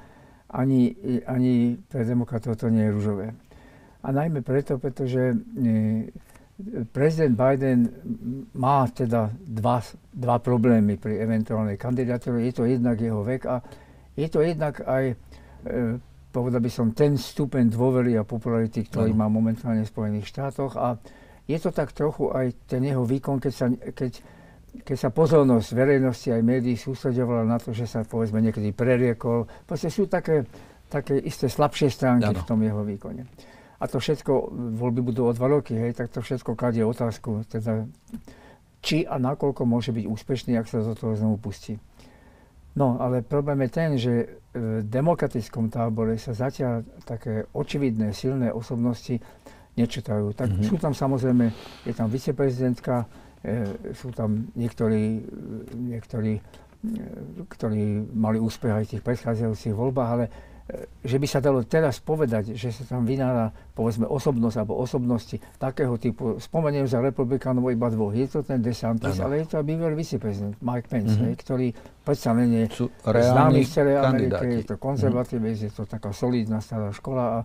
ani, 0.51 0.91
ani 1.24 1.79
pre 1.88 2.03
demokratov 2.03 2.60
to 2.60 2.67
nie 2.67 2.84
je 2.84 2.93
rúžové. 2.93 3.27
A 4.01 4.08
najmä 4.12 4.43
preto, 4.43 4.75
pretože 4.81 5.31
e, 5.31 5.36
prezident 6.91 7.36
Biden 7.36 7.80
má 8.58 8.88
teda 8.89 9.32
dva, 9.34 9.82
dva 10.13 10.38
problémy 10.38 10.98
pri 10.98 11.22
eventuálnej 11.22 11.77
kandidatúre. 11.77 12.46
Je 12.48 12.53
to 12.53 12.63
jednak 12.65 12.98
jeho 13.00 13.22
vek 13.25 13.41
a 13.48 13.62
je 14.15 14.27
to 14.27 14.44
jednak 14.44 14.82
aj, 14.84 15.15
e, 15.65 15.75
povedal 16.32 16.62
by 16.62 16.72
som, 16.72 16.94
ten 16.94 17.18
stupeň 17.18 17.72
dôvery 17.72 18.18
a 18.20 18.27
popularity, 18.27 18.86
ktorý 18.88 19.12
má 19.15 19.32
momentálne 19.32 19.84
v 19.84 19.91
Spojených 19.91 20.30
štátoch 20.30 20.75
a 20.77 20.98
je 21.50 21.58
to 21.58 21.74
tak 21.74 21.91
trochu 21.91 22.32
aj 22.32 22.53
ten 22.70 22.86
jeho 22.86 23.03
výkon, 23.03 23.41
keď 23.41 23.53
sa, 23.53 23.68
keď, 23.72 24.12
keď 24.86 24.98
sa 24.98 25.10
pozornosť 25.10 25.68
verejnosti 25.75 26.30
aj 26.32 26.41
médií 26.46 26.77
sústredovala 26.80 27.44
na 27.44 27.58
to, 27.58 27.75
že 27.75 27.89
sa 27.89 28.08
povedzme 28.08 28.39
niekedy 28.39 28.72
preriekol. 28.72 29.50
Proste 29.68 29.91
sú 29.91 30.08
také, 30.08 30.48
také 30.88 31.20
isté 31.20 31.51
slabšie 31.51 31.89
stránky 31.91 32.32
ano. 32.32 32.39
v 32.39 32.48
tom 32.48 32.60
jeho 32.62 32.82
výkone 32.86 33.25
a 33.81 33.89
to 33.89 33.97
všetko, 33.97 34.53
voľby 34.77 35.01
budú 35.01 35.25
o 35.25 35.33
dva 35.33 35.50
roky, 35.50 35.73
hej, 35.73 35.97
tak 35.97 36.13
to 36.13 36.21
všetko 36.21 36.53
kladie 36.53 36.85
otázku, 36.85 37.41
teda, 37.50 37.89
či 38.85 39.09
a 39.09 39.17
nakoľko 39.17 39.65
môže 39.65 39.89
byť 39.89 40.05
úspešný, 40.05 40.53
ak 40.61 40.69
sa 40.69 40.85
do 40.85 40.93
toho 40.93 41.17
znovu 41.17 41.41
pustí. 41.41 41.81
No, 42.77 43.01
ale 43.01 43.25
problém 43.25 43.67
je 43.67 43.69
ten, 43.73 43.89
že 44.00 44.13
v 44.53 44.85
demokratickom 44.85 45.67
tábore 45.67 46.15
sa 46.15 46.31
zatiaľ 46.31 46.88
také 47.03 47.50
očividné, 47.51 48.15
silné 48.15 48.47
osobnosti 48.53 49.19
nečítajú. 49.75 50.31
Tak 50.31 50.47
mm-hmm. 50.51 50.67
sú 50.67 50.75
tam 50.79 50.93
samozrejme, 50.95 51.51
je 51.83 51.93
tam 51.95 52.07
viceprezidentka, 52.07 53.07
e, 53.43 53.91
sú 53.91 54.15
tam 54.15 54.51
niektorí, 54.55 55.23
niektorí, 55.75 56.39
e, 56.39 56.41
ktorí 57.47 58.07
mali 58.15 58.39
úspech 58.39 58.71
aj 58.71 58.83
v 58.88 58.91
tých 58.95 59.03
predchádzajúcich 59.03 59.75
voľbách, 59.75 60.09
ale 60.11 60.25
že 61.03 61.17
by 61.19 61.27
sa 61.27 61.39
dalo 61.43 61.65
teraz 61.67 61.99
povedať, 61.99 62.55
že 62.55 62.71
sa 62.71 62.87
tam 62.87 63.03
vynára, 63.03 63.51
povedzme, 63.75 64.07
osobnosť 64.07 64.55
alebo 64.61 64.79
osobnosti 64.79 65.35
takého 65.59 65.97
typu. 65.99 66.39
Spomeniem 66.39 66.87
za 66.87 67.03
republikánov 67.03 67.71
iba 67.73 67.91
dvoch. 67.91 68.15
Je 68.15 68.27
to 68.29 68.39
ten 68.45 68.63
DeSantis, 68.63 69.19
ano. 69.19 69.27
ale 69.27 69.43
je 69.43 69.45
to 69.51 69.55
aj 69.59 69.65
bývalý 69.67 69.95
viceprezident 69.99 70.55
Mike 70.63 70.87
Pence, 70.87 71.17
mm-hmm. 71.17 71.35
ktorý 71.43 71.67
predsa 72.05 72.31
len 72.31 72.49
je 72.55 72.87
známy 73.03 73.61
v 73.65 73.69
celej 73.69 73.95
Amerike, 73.99 74.45
je 74.61 74.65
to 74.65 74.75
konzervatívec, 74.79 75.55
mm-hmm. 75.59 75.73
je 75.73 75.77
to 75.77 75.83
taká 75.83 76.09
solidná 76.15 76.63
stará 76.63 76.89
škola 76.95 77.23
a, 77.23 77.39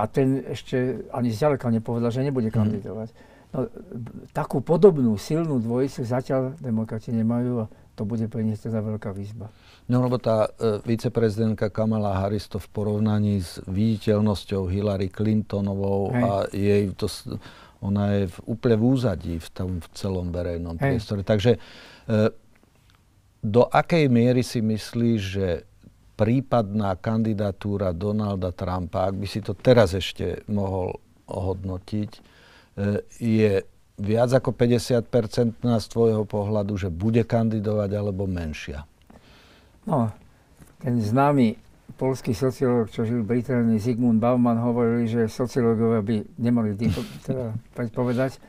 a 0.00 0.02
ten 0.08 0.40
ešte 0.48 1.04
ani 1.12 1.30
zďaleka 1.30 1.68
nepovedal, 1.68 2.08
že 2.08 2.24
nebude 2.24 2.48
mm-hmm. 2.48 2.64
kandidovať. 2.64 3.08
No, 3.54 3.70
takú 4.34 4.58
podobnú 4.58 5.14
silnú 5.14 5.62
dvojicu 5.62 6.02
zatiaľ 6.02 6.58
demokrati 6.58 7.14
nemajú 7.14 7.62
a 7.62 7.66
to 7.94 8.02
bude 8.02 8.26
pre 8.26 8.42
nich 8.42 8.58
teda 8.58 8.82
veľká 8.82 9.14
výzva. 9.14 9.46
No 9.84 10.00
lebo 10.00 10.16
tá 10.16 10.48
e, 10.48 10.80
viceprezidentka 10.80 11.68
Kamala 11.68 12.16
Harris 12.16 12.48
to 12.48 12.56
v 12.56 12.68
porovnaní 12.72 13.44
s 13.44 13.60
viditeľnosťou 13.68 14.64
Hillary 14.72 15.12
Clintonovou 15.12 16.08
Hej. 16.08 16.22
a 16.24 16.30
jej 16.56 16.84
to, 16.96 17.06
ona 17.84 18.16
je 18.16 18.32
v, 18.32 18.36
úplne 18.48 18.76
v 18.80 18.84
úzadí 18.96 19.34
v 19.36 19.48
tom 19.52 19.70
v 19.84 19.86
celom 19.92 20.32
verejnom 20.32 20.80
Hej. 20.80 20.88
priestore. 20.88 21.20
Takže 21.20 21.52
e, 21.56 21.58
do 23.44 23.68
akej 23.68 24.08
miery 24.08 24.40
si 24.40 24.64
myslíš, 24.64 25.20
že 25.20 25.48
prípadná 26.16 26.96
kandidatúra 26.96 27.92
Donalda 27.92 28.56
Trumpa, 28.56 29.12
ak 29.12 29.20
by 29.20 29.26
si 29.28 29.44
to 29.44 29.52
teraz 29.52 29.92
ešte 29.92 30.48
mohol 30.48 30.96
ohodnotiť, 31.28 32.10
e, 32.16 32.20
je 33.20 33.52
viac 34.00 34.30
ako 34.32 34.56
50% 34.56 35.60
z 35.60 35.86
tvojho 35.92 36.24
pohľadu, 36.24 36.72
že 36.80 36.88
bude 36.88 37.20
kandidovať 37.20 37.90
alebo 37.92 38.24
menšia? 38.24 38.88
No, 39.84 40.08
ten 40.80 41.00
známy 41.00 41.60
polský 41.94 42.34
sociológ, 42.34 42.90
čo 42.90 43.06
žil 43.06 43.22
v 43.22 43.38
Británii, 43.38 43.78
Zygmunt 43.78 44.18
Bauman, 44.18 44.58
hovoril, 44.58 45.06
že 45.06 45.30
sociológovia 45.30 46.00
by 46.02 46.16
nemali 46.40 46.74
dipl- 46.74 47.06
teda 47.26 47.54
predpovedať 47.76 48.40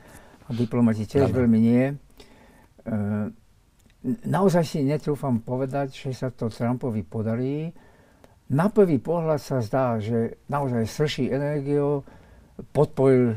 a 0.46 0.50
diplomati 0.54 1.06
tiež 1.06 1.30
ano. 1.30 1.38
veľmi 1.44 1.60
nie. 1.60 1.86
E, 1.92 1.96
naozaj 4.25 4.63
si 4.65 4.80
netrúfam 4.82 5.42
povedať, 5.42 5.94
že 5.94 6.12
sa 6.13 6.30
to 6.34 6.50
Trumpovi 6.50 7.06
podarí. 7.06 7.70
Na 8.46 8.70
prvý 8.70 9.01
pohľad 9.01 9.42
sa 9.42 9.58
zdá, 9.62 9.98
že 9.98 10.38
naozaj 10.50 10.86
srší 10.86 11.34
energiou, 11.34 12.06
podporil 12.72 13.36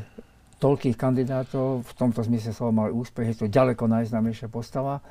toľkých 0.59 0.95
kandidátov, 0.99 1.87
v 1.87 1.93
tomto 1.95 2.21
zmysle 2.23 2.51
slovo 2.51 2.71
mal 2.75 2.89
úspech, 2.91 3.33
je 3.33 3.37
to 3.45 3.47
ďaleko 3.47 3.87
najznámejšia 3.87 4.51
postava, 4.51 5.01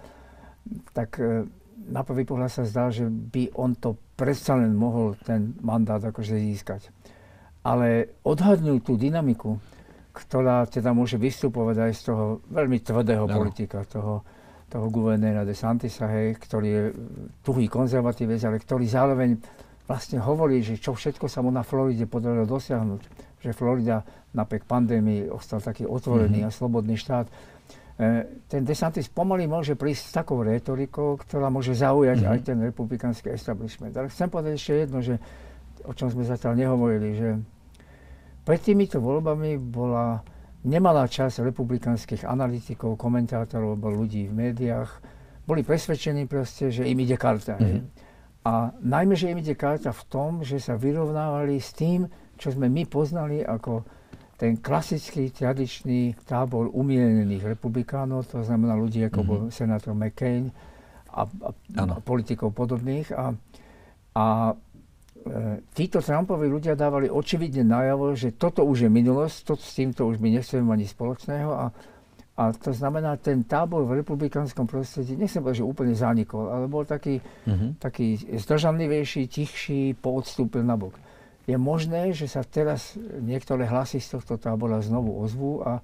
tak 0.92 1.18
e, 1.18 1.48
na 1.88 2.04
prvý 2.04 2.28
pohľad 2.28 2.52
sa 2.52 2.64
zdá, 2.68 2.92
že 2.92 3.08
by 3.08 3.56
on 3.56 3.74
to 3.76 3.96
predsa 4.14 4.54
len 4.54 4.76
mohol 4.76 5.16
ten 5.24 5.56
mandát 5.64 6.00
akože 6.00 6.36
získať. 6.36 6.92
Ale 7.64 8.20
odhadnúť 8.22 8.80
tú 8.84 8.94
dynamiku, 8.94 9.58
ktorá 10.12 10.66
teda 10.66 10.90
môže 10.92 11.16
vystupovať 11.16 11.76
aj 11.88 11.92
z 11.94 12.02
toho 12.12 12.24
veľmi 12.50 12.78
tvrdého 12.82 13.24
no. 13.24 13.34
politika, 13.34 13.86
toho, 13.86 14.26
toho 14.66 14.86
guvernéra 14.90 15.46
de 15.46 15.54
Santisa, 15.54 16.10
hej, 16.10 16.36
ktorý 16.36 16.68
je 16.68 16.84
tuhý 17.46 17.70
konzervatívec, 17.70 18.40
ale 18.44 18.58
ktorý 18.58 18.84
zároveň 18.88 19.38
vlastne 19.88 20.20
hovorí, 20.20 20.60
že 20.60 20.76
čo 20.76 20.92
všetko 20.92 21.30
sa 21.30 21.40
mu 21.40 21.48
na 21.48 21.64
Floride 21.64 22.04
podarilo 22.04 22.44
dosiahnuť. 22.44 23.02
Že 23.40 23.56
Florida 23.56 24.02
napriek 24.34 24.68
pandémii 24.68 25.32
ostal 25.32 25.64
taký 25.64 25.88
otvorený 25.88 26.44
mm-hmm. 26.44 26.52
a 26.52 26.56
slobodný 26.56 26.98
štát. 26.98 27.30
E, 27.98 28.38
ten 28.46 28.62
DeSantis 28.62 29.10
pomaly 29.10 29.50
môže 29.50 29.74
prísť 29.74 30.02
s 30.06 30.12
takou 30.22 30.46
retorikou, 30.46 31.18
ktorá 31.18 31.50
môže 31.50 31.74
zaujať 31.74 32.22
mm-hmm. 32.22 32.32
aj 32.32 32.40
ten 32.46 32.58
republikánsky 32.62 33.34
establishment. 33.34 33.90
Ale 33.98 34.06
chcem 34.06 34.30
povedať 34.30 34.54
ešte 34.54 34.72
jedno, 34.86 35.02
že, 35.02 35.18
o 35.82 35.90
čom 35.90 36.06
sme 36.06 36.22
zatiaľ 36.22 36.54
nehovorili, 36.54 37.10
že 37.18 37.28
pred 38.46 38.60
týmito 38.62 39.02
voľbami 39.02 39.58
bola 39.58 40.22
nemalá 40.62 41.10
časť 41.10 41.42
republikánskych 41.42 42.22
analytikov, 42.22 42.94
komentátorov 42.94 43.74
alebo 43.74 43.90
ľudí 43.90 44.30
v 44.30 44.46
médiách, 44.46 44.90
boli 45.42 45.66
presvedčení 45.66 46.30
proste, 46.30 46.70
že 46.70 46.86
im 46.86 47.02
ide 47.02 47.18
karta. 47.18 47.58
Mm-hmm. 47.58 47.82
A 48.46 48.70
najmä, 48.78 49.18
že 49.18 49.34
im 49.34 49.42
ide 49.42 49.58
karta 49.58 49.90
v 49.90 50.02
tom, 50.06 50.30
že 50.46 50.62
sa 50.62 50.78
vyrovnávali 50.78 51.58
s 51.58 51.74
tým, 51.74 52.06
čo 52.38 52.54
sme 52.54 52.70
my 52.70 52.86
poznali 52.86 53.42
ako 53.42 53.82
ten 54.38 54.54
klasický, 54.62 55.34
tradičný 55.34 56.14
tábor 56.22 56.70
umienených 56.70 57.58
republikánov, 57.58 58.30
to 58.30 58.46
znamená 58.46 58.78
ľudí 58.78 59.02
ako 59.10 59.20
mm-hmm. 59.20 59.30
bol 59.34 59.40
senátor 59.50 59.98
McCain 59.98 60.54
a, 61.10 61.26
a, 61.26 61.50
a 61.82 61.98
politikov 61.98 62.54
podobných. 62.54 63.10
A, 63.18 63.34
a 64.14 64.54
e, 64.54 64.54
títo 65.74 65.98
Trumpovi 65.98 66.46
ľudia 66.46 66.78
dávali 66.78 67.10
očividne 67.10 67.66
najavo, 67.66 68.14
že 68.14 68.38
toto 68.38 68.62
už 68.62 68.86
je 68.86 68.90
minulosť, 68.94 69.36
to, 69.42 69.54
s 69.58 69.74
týmto 69.74 70.06
už 70.06 70.22
my 70.22 70.30
nechceme 70.30 70.70
ani 70.70 70.86
spoločného. 70.86 71.50
A, 71.50 71.64
a 72.38 72.42
to 72.54 72.70
znamená, 72.70 73.18
ten 73.18 73.42
tábor 73.42 73.90
v 73.90 74.06
republikánskom 74.06 74.70
prostredí, 74.70 75.18
nechcem 75.18 75.42
povedať, 75.42 75.66
že 75.66 75.66
úplne 75.66 75.98
zanikol, 75.98 76.46
ale 76.46 76.70
bol 76.70 76.86
taký, 76.86 77.18
mm-hmm. 77.18 77.82
taký 77.82 78.38
zdržanlivejší, 78.38 79.26
tichší, 79.26 79.98
poodstúpil 79.98 80.62
na 80.62 80.78
bok 80.78 81.07
je 81.48 81.56
možné, 81.56 82.12
že 82.12 82.28
sa 82.28 82.44
teraz 82.44 82.92
niektoré 83.24 83.64
hlasy 83.64 84.04
z 84.04 84.20
tohto 84.20 84.36
tábora 84.36 84.84
znovu 84.84 85.16
ozvú 85.16 85.64
a, 85.64 85.80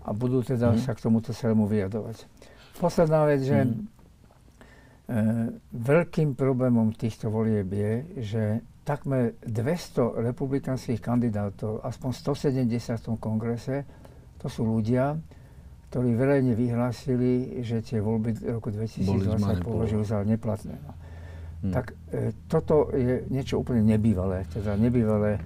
a 0.00 0.10
budú 0.16 0.40
teda 0.40 0.72
mm. 0.72 0.80
sa 0.80 0.96
k 0.96 1.04
tomuto 1.04 1.36
celému 1.36 1.68
vyjadovať. 1.68 2.24
Posledná 2.80 3.28
vec, 3.28 3.44
že 3.44 3.60
mm. 3.60 3.68
e, 3.68 3.76
veľkým 5.76 6.32
problémom 6.32 6.96
týchto 6.96 7.28
volieb 7.28 7.68
je, 7.68 7.92
že 8.24 8.42
takmer 8.88 9.36
200 9.44 10.24
republikanských 10.32 11.04
kandidátov, 11.04 11.84
aspoň 11.84 12.10
170 12.64 12.72
v 12.96 13.02
tom 13.04 13.16
kongrese, 13.20 13.84
to 14.40 14.48
sú 14.48 14.64
ľudia, 14.64 15.20
ktorí 15.92 16.16
verejne 16.16 16.56
vyhlásili, 16.56 17.60
že 17.60 17.84
tie 17.84 18.00
voľby 18.00 18.48
roku 18.48 18.72
2020 18.72 19.60
považujú 19.60 20.02
za 20.08 20.24
neplatné. 20.24 20.72
No. 20.80 20.96
Hmm. 21.62 21.70
Tak 21.70 21.94
e, 22.10 22.34
toto 22.50 22.90
je 22.90 23.22
niečo 23.30 23.62
úplne 23.62 23.86
nebývalé, 23.86 24.42
teda 24.50 24.74
nebývalé 24.74 25.38
e, 25.38 25.40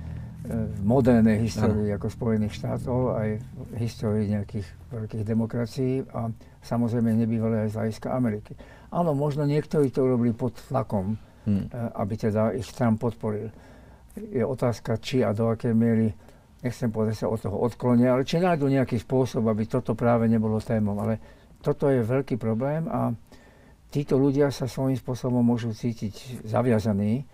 v 0.48 0.80
modernej 0.80 1.44
histórii 1.44 1.92
ano. 1.92 2.00
ako 2.00 2.06
Spojených 2.08 2.56
štátov, 2.56 3.20
aj 3.20 3.28
v 3.36 3.72
histórii 3.76 4.32
nejakých 4.32 4.64
veľkých 4.96 5.24
demokracií 5.28 6.08
a 6.16 6.32
samozrejme 6.64 7.12
nebývalé 7.12 7.68
aj 7.68 7.68
z 7.68 7.76
hľadiska 7.76 8.08
Ameriky. 8.16 8.56
Áno, 8.88 9.12
možno 9.12 9.44
niektorí 9.44 9.92
to 9.92 10.08
urobili 10.08 10.32
pod 10.32 10.56
tlakom, 10.72 11.20
hmm. 11.44 11.68
e, 11.68 11.84
aby 12.00 12.14
teda 12.16 12.56
ich 12.56 12.72
Trump 12.72 12.96
podporil. 12.96 13.52
Je 14.16 14.40
otázka, 14.40 14.96
či 14.96 15.20
a 15.20 15.36
do 15.36 15.52
akej 15.52 15.76
miery, 15.76 16.08
nechcem 16.64 16.88
povedať 16.88 17.22
sa 17.22 17.26
od 17.28 17.44
toho 17.44 17.60
odklonia, 17.60 18.16
ale 18.16 18.24
či 18.24 18.40
nájdu 18.40 18.72
nejaký 18.72 18.96
spôsob, 18.96 19.44
aby 19.52 19.68
toto 19.68 19.92
práve 19.92 20.24
nebolo 20.32 20.56
témom. 20.64 20.96
Ale 20.96 21.20
toto 21.60 21.92
je 21.92 22.00
veľký 22.00 22.40
problém 22.40 22.88
a 22.88 23.12
títo 23.90 24.18
ľudia 24.20 24.50
sa 24.50 24.66
svojím 24.66 24.98
spôsobom 24.98 25.42
môžu 25.42 25.72
cítiť 25.72 26.46
zaviazaní 26.46 27.26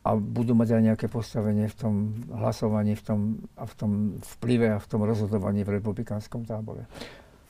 a 0.00 0.16
budú 0.16 0.56
mať 0.56 0.80
aj 0.80 0.82
nejaké 0.92 1.06
postavenie 1.12 1.68
v 1.68 1.76
tom 1.76 1.94
hlasovaní, 2.32 2.96
v 2.96 3.02
tom, 3.04 3.20
a 3.56 3.68
v 3.68 3.74
tom 3.76 3.90
vplyve 4.38 4.72
a 4.72 4.78
v 4.80 4.86
tom 4.88 5.04
rozhodovaní 5.04 5.60
v 5.60 5.76
republikánskom 5.76 6.48
tábore. 6.48 6.88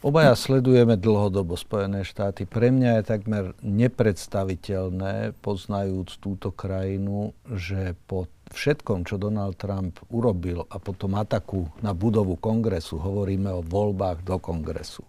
Obaja 0.01 0.33
sledujeme 0.33 0.97
dlhodobo 0.97 1.61
Spojené 1.61 2.09
štáty. 2.09 2.49
Pre 2.49 2.73
mňa 2.73 2.91
je 2.99 3.03
takmer 3.05 3.45
nepredstaviteľné, 3.61 5.37
poznajúc 5.45 6.17
túto 6.25 6.49
krajinu, 6.57 7.37
že 7.45 7.93
po 8.09 8.25
všetkom, 8.49 9.05
čo 9.05 9.21
Donald 9.21 9.61
Trump 9.61 10.01
urobil 10.09 10.65
a 10.73 10.81
po 10.81 10.97
tom 10.97 11.21
ataku 11.21 11.69
na 11.85 11.93
budovu 11.93 12.41
kongresu, 12.41 12.97
hovoríme 12.97 13.53
o 13.53 13.61
voľbách 13.61 14.25
do 14.25 14.41
kongresu, 14.41 15.05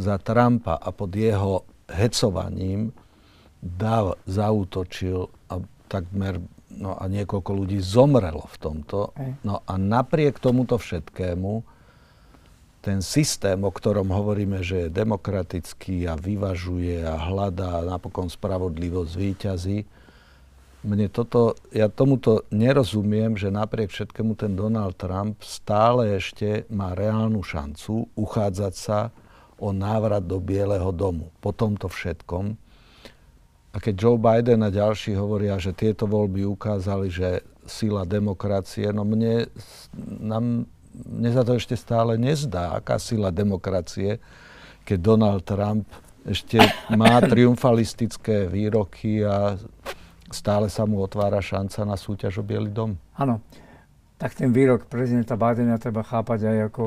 za 0.00 0.16
Trumpa 0.16 0.80
a 0.80 0.88
pod 0.88 1.12
jeho 1.12 1.68
hecovaním 1.88 2.92
dal, 3.58 4.14
zautočil 4.28 5.32
a 5.50 5.58
takmer 5.90 6.38
no 6.78 6.94
a 6.94 7.04
niekoľko 7.10 7.50
ľudí 7.64 7.80
zomrelo 7.82 8.46
v 8.46 8.56
tomto. 8.60 8.98
No 9.42 9.64
a 9.66 9.74
napriek 9.74 10.38
tomuto 10.38 10.78
všetkému 10.78 11.64
ten 12.78 13.02
systém, 13.02 13.58
o 13.58 13.72
ktorom 13.74 14.14
hovoríme, 14.14 14.62
že 14.62 14.86
je 14.86 14.94
demokratický 14.94 16.06
a 16.06 16.14
vyvažuje 16.14 17.02
a 17.02 17.18
hľadá 17.18 17.82
a 17.82 17.86
napokon 17.88 18.30
spravodlivosť 18.30 19.12
výťazí, 19.18 19.78
mne 20.86 21.10
toto, 21.10 21.58
ja 21.74 21.90
tomuto 21.90 22.46
nerozumiem, 22.54 23.34
že 23.34 23.50
napriek 23.50 23.90
všetkému 23.90 24.38
ten 24.38 24.54
Donald 24.54 24.94
Trump 24.94 25.42
stále 25.42 26.14
ešte 26.22 26.70
má 26.70 26.94
reálnu 26.94 27.42
šancu 27.42 28.06
uchádzať 28.14 28.74
sa 28.78 29.10
o 29.58 29.74
návrat 29.74 30.22
do 30.22 30.38
Bieleho 30.38 30.94
domu. 30.94 31.34
Po 31.42 31.50
tomto 31.50 31.90
všetkom. 31.90 32.54
A 33.74 33.76
keď 33.82 33.94
Joe 33.94 34.18
Biden 34.18 34.64
a 34.64 34.72
ďalší 34.72 35.18
hovoria, 35.18 35.60
že 35.60 35.76
tieto 35.76 36.08
voľby 36.08 36.46
ukázali, 36.48 37.12
že 37.12 37.44
sila 37.68 38.08
demokracie, 38.08 38.88
no 38.94 39.04
mne, 39.04 39.52
nám, 40.24 40.64
mne 40.94 41.30
sa 41.30 41.44
to 41.44 41.60
ešte 41.60 41.76
stále 41.76 42.16
nezdá, 42.16 42.72
aká 42.72 42.96
sila 42.96 43.28
demokracie, 43.28 44.18
keď 44.88 44.98
Donald 45.04 45.44
Trump 45.44 45.84
ešte 46.24 46.58
má 46.96 47.20
triumfalistické 47.32 48.48
výroky 48.48 49.20
a 49.20 49.60
stále 50.32 50.72
sa 50.72 50.88
mu 50.88 51.04
otvára 51.04 51.44
šanca 51.44 51.84
na 51.84 51.96
súťaž 52.00 52.40
o 52.40 52.44
Bielý 52.44 52.72
dom. 52.72 52.96
Áno. 53.20 53.44
Tak 54.18 54.34
ten 54.34 54.50
výrok 54.50 54.90
prezidenta 54.90 55.38
Bidena 55.38 55.78
treba 55.78 56.02
chápať 56.02 56.50
aj 56.50 56.58
ako 56.72 56.84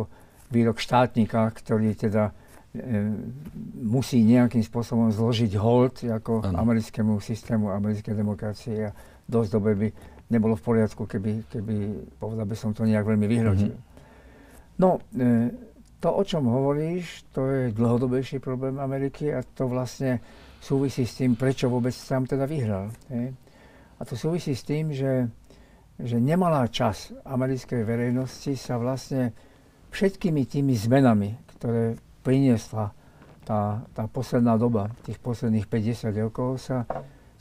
výrok 0.52 0.84
štátnika, 0.84 1.48
ktorý 1.56 1.96
teda 1.96 2.36
musí 3.84 4.24
nejakým 4.24 4.64
spôsobom 4.64 5.12
zložiť 5.12 5.60
hold 5.60 6.08
ako 6.08 6.40
ano. 6.40 6.56
americkému 6.56 7.20
systému, 7.20 7.68
americkej 7.68 8.16
demokracie 8.16 8.88
a 8.88 8.96
dosť 9.28 9.50
dobe 9.52 9.72
by 9.76 9.88
nebolo 10.32 10.56
v 10.56 10.64
poriadku, 10.64 11.04
keby, 11.04 11.52
keby 11.52 11.76
povedal 12.16 12.48
by 12.48 12.56
som 12.56 12.72
to 12.72 12.88
nejak 12.88 13.04
veľmi 13.04 13.28
vyhrotil. 13.28 13.76
Mm-hmm. 13.76 14.80
No, 14.80 15.04
e, 15.12 15.52
to, 16.00 16.10
o 16.16 16.24
čom 16.24 16.48
hovoríš, 16.48 17.28
to 17.36 17.44
je 17.52 17.76
dlhodobejší 17.76 18.40
problém 18.40 18.80
Ameriky 18.80 19.36
a 19.36 19.44
to 19.44 19.68
vlastne 19.68 20.24
súvisí 20.64 21.04
s 21.04 21.20
tým, 21.20 21.36
prečo 21.36 21.68
vôbec 21.68 21.92
sám 21.92 22.24
teda 22.24 22.48
vyhral. 22.48 22.88
Hej. 23.12 23.36
A 24.00 24.02
to 24.08 24.16
súvisí 24.16 24.56
s 24.56 24.64
tým, 24.64 24.96
že, 24.96 25.28
že 26.00 26.18
nemalá 26.24 26.72
čas 26.72 27.12
americkej 27.28 27.84
verejnosti 27.84 28.56
sa 28.56 28.80
vlastne 28.80 29.36
všetkými 29.92 30.48
tými 30.48 30.74
zmenami, 30.74 31.36
ktoré 31.60 32.00
priniesla 32.22 32.94
tá, 33.44 33.82
tá 33.98 34.06
posledná 34.06 34.56
doba, 34.58 34.94
tých 35.04 35.18
posledných 35.18 35.66
50 35.66 36.14
rokov, 36.22 36.62
sa 36.62 36.86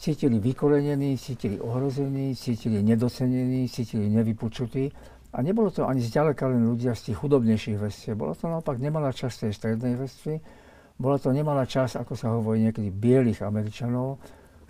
cítili 0.01 0.41
vykolenení, 0.41 1.21
cítili 1.21 1.61
ohrození, 1.61 2.33
cítili 2.33 2.81
nedocenení, 2.81 3.69
cítili 3.69 4.09
nevypočutí. 4.09 4.89
A 5.31 5.47
nebolo 5.47 5.71
to 5.71 5.87
ani 5.87 6.03
zďaleka 6.03 6.49
len 6.51 6.67
ľudia 6.67 6.97
z 6.97 7.13
tých 7.13 7.21
chudobnejších 7.23 7.79
vrstiev. 7.79 8.19
Bolo 8.19 8.35
to 8.35 8.51
naopak 8.51 8.83
nemalá 8.83 9.15
časť 9.15 9.47
tej 9.47 9.53
strednej 9.55 9.95
vrstvy. 9.95 10.35
Bola 10.99 11.23
to 11.23 11.31
nemalá 11.31 11.69
časť, 11.69 12.03
ako 12.03 12.13
sa 12.19 12.35
hovorí 12.35 12.67
niekedy, 12.67 12.91
bielých 12.91 13.47
Američanov, 13.47 14.19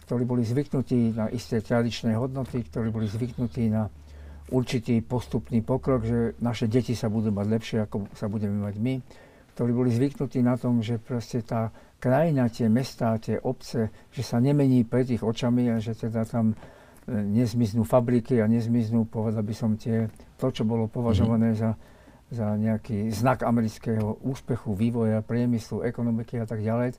ktorí 0.04 0.26
boli 0.28 0.44
zvyknutí 0.44 1.16
na 1.16 1.32
isté 1.32 1.64
tradičné 1.64 2.12
hodnoty, 2.18 2.60
ktorí 2.66 2.92
boli 2.92 3.08
zvyknutí 3.08 3.72
na 3.72 3.88
určitý 4.50 5.00
postupný 5.00 5.62
pokrok, 5.62 6.04
že 6.04 6.18
naše 6.42 6.66
deti 6.66 6.92
sa 6.92 7.06
budú 7.06 7.30
mať 7.30 7.46
lepšie, 7.46 7.78
ako 7.86 8.10
sa 8.12 8.26
budeme 8.26 8.60
mať 8.60 8.74
my, 8.82 8.94
ktorí 9.54 9.70
boli 9.74 9.90
zvyknutí 9.92 10.40
na 10.40 10.54
tom, 10.56 10.80
že 10.80 11.00
proste 11.00 11.42
tá 11.42 11.74
krajina, 12.00 12.48
tie 12.48 12.66
mestá, 12.72 13.20
tie 13.20 13.36
obce, 13.36 13.92
že 14.08 14.22
sa 14.24 14.40
nemení 14.40 14.88
pred 14.88 15.04
ich 15.12 15.20
očami 15.20 15.68
a 15.68 15.76
že 15.76 15.92
teda 15.92 16.24
tam 16.24 16.52
e, 16.52 16.56
nezmiznú 17.12 17.84
fabriky 17.84 18.40
a 18.40 18.48
nezmiznú, 18.48 19.04
povedal 19.04 19.44
by 19.44 19.54
som, 19.54 19.76
tie, 19.76 20.08
to, 20.40 20.48
čo 20.48 20.64
bolo 20.64 20.88
považované 20.88 21.52
mm-hmm. 21.52 21.62
za, 21.62 21.70
za 22.32 22.46
nejaký 22.56 23.12
znak 23.12 23.44
amerického 23.44 24.22
úspechu, 24.24 24.72
vývoja, 24.72 25.20
priemyslu, 25.20 25.84
ekonomiky 25.84 26.40
a 26.40 26.46
tak 26.48 26.64
ďalej. 26.64 26.96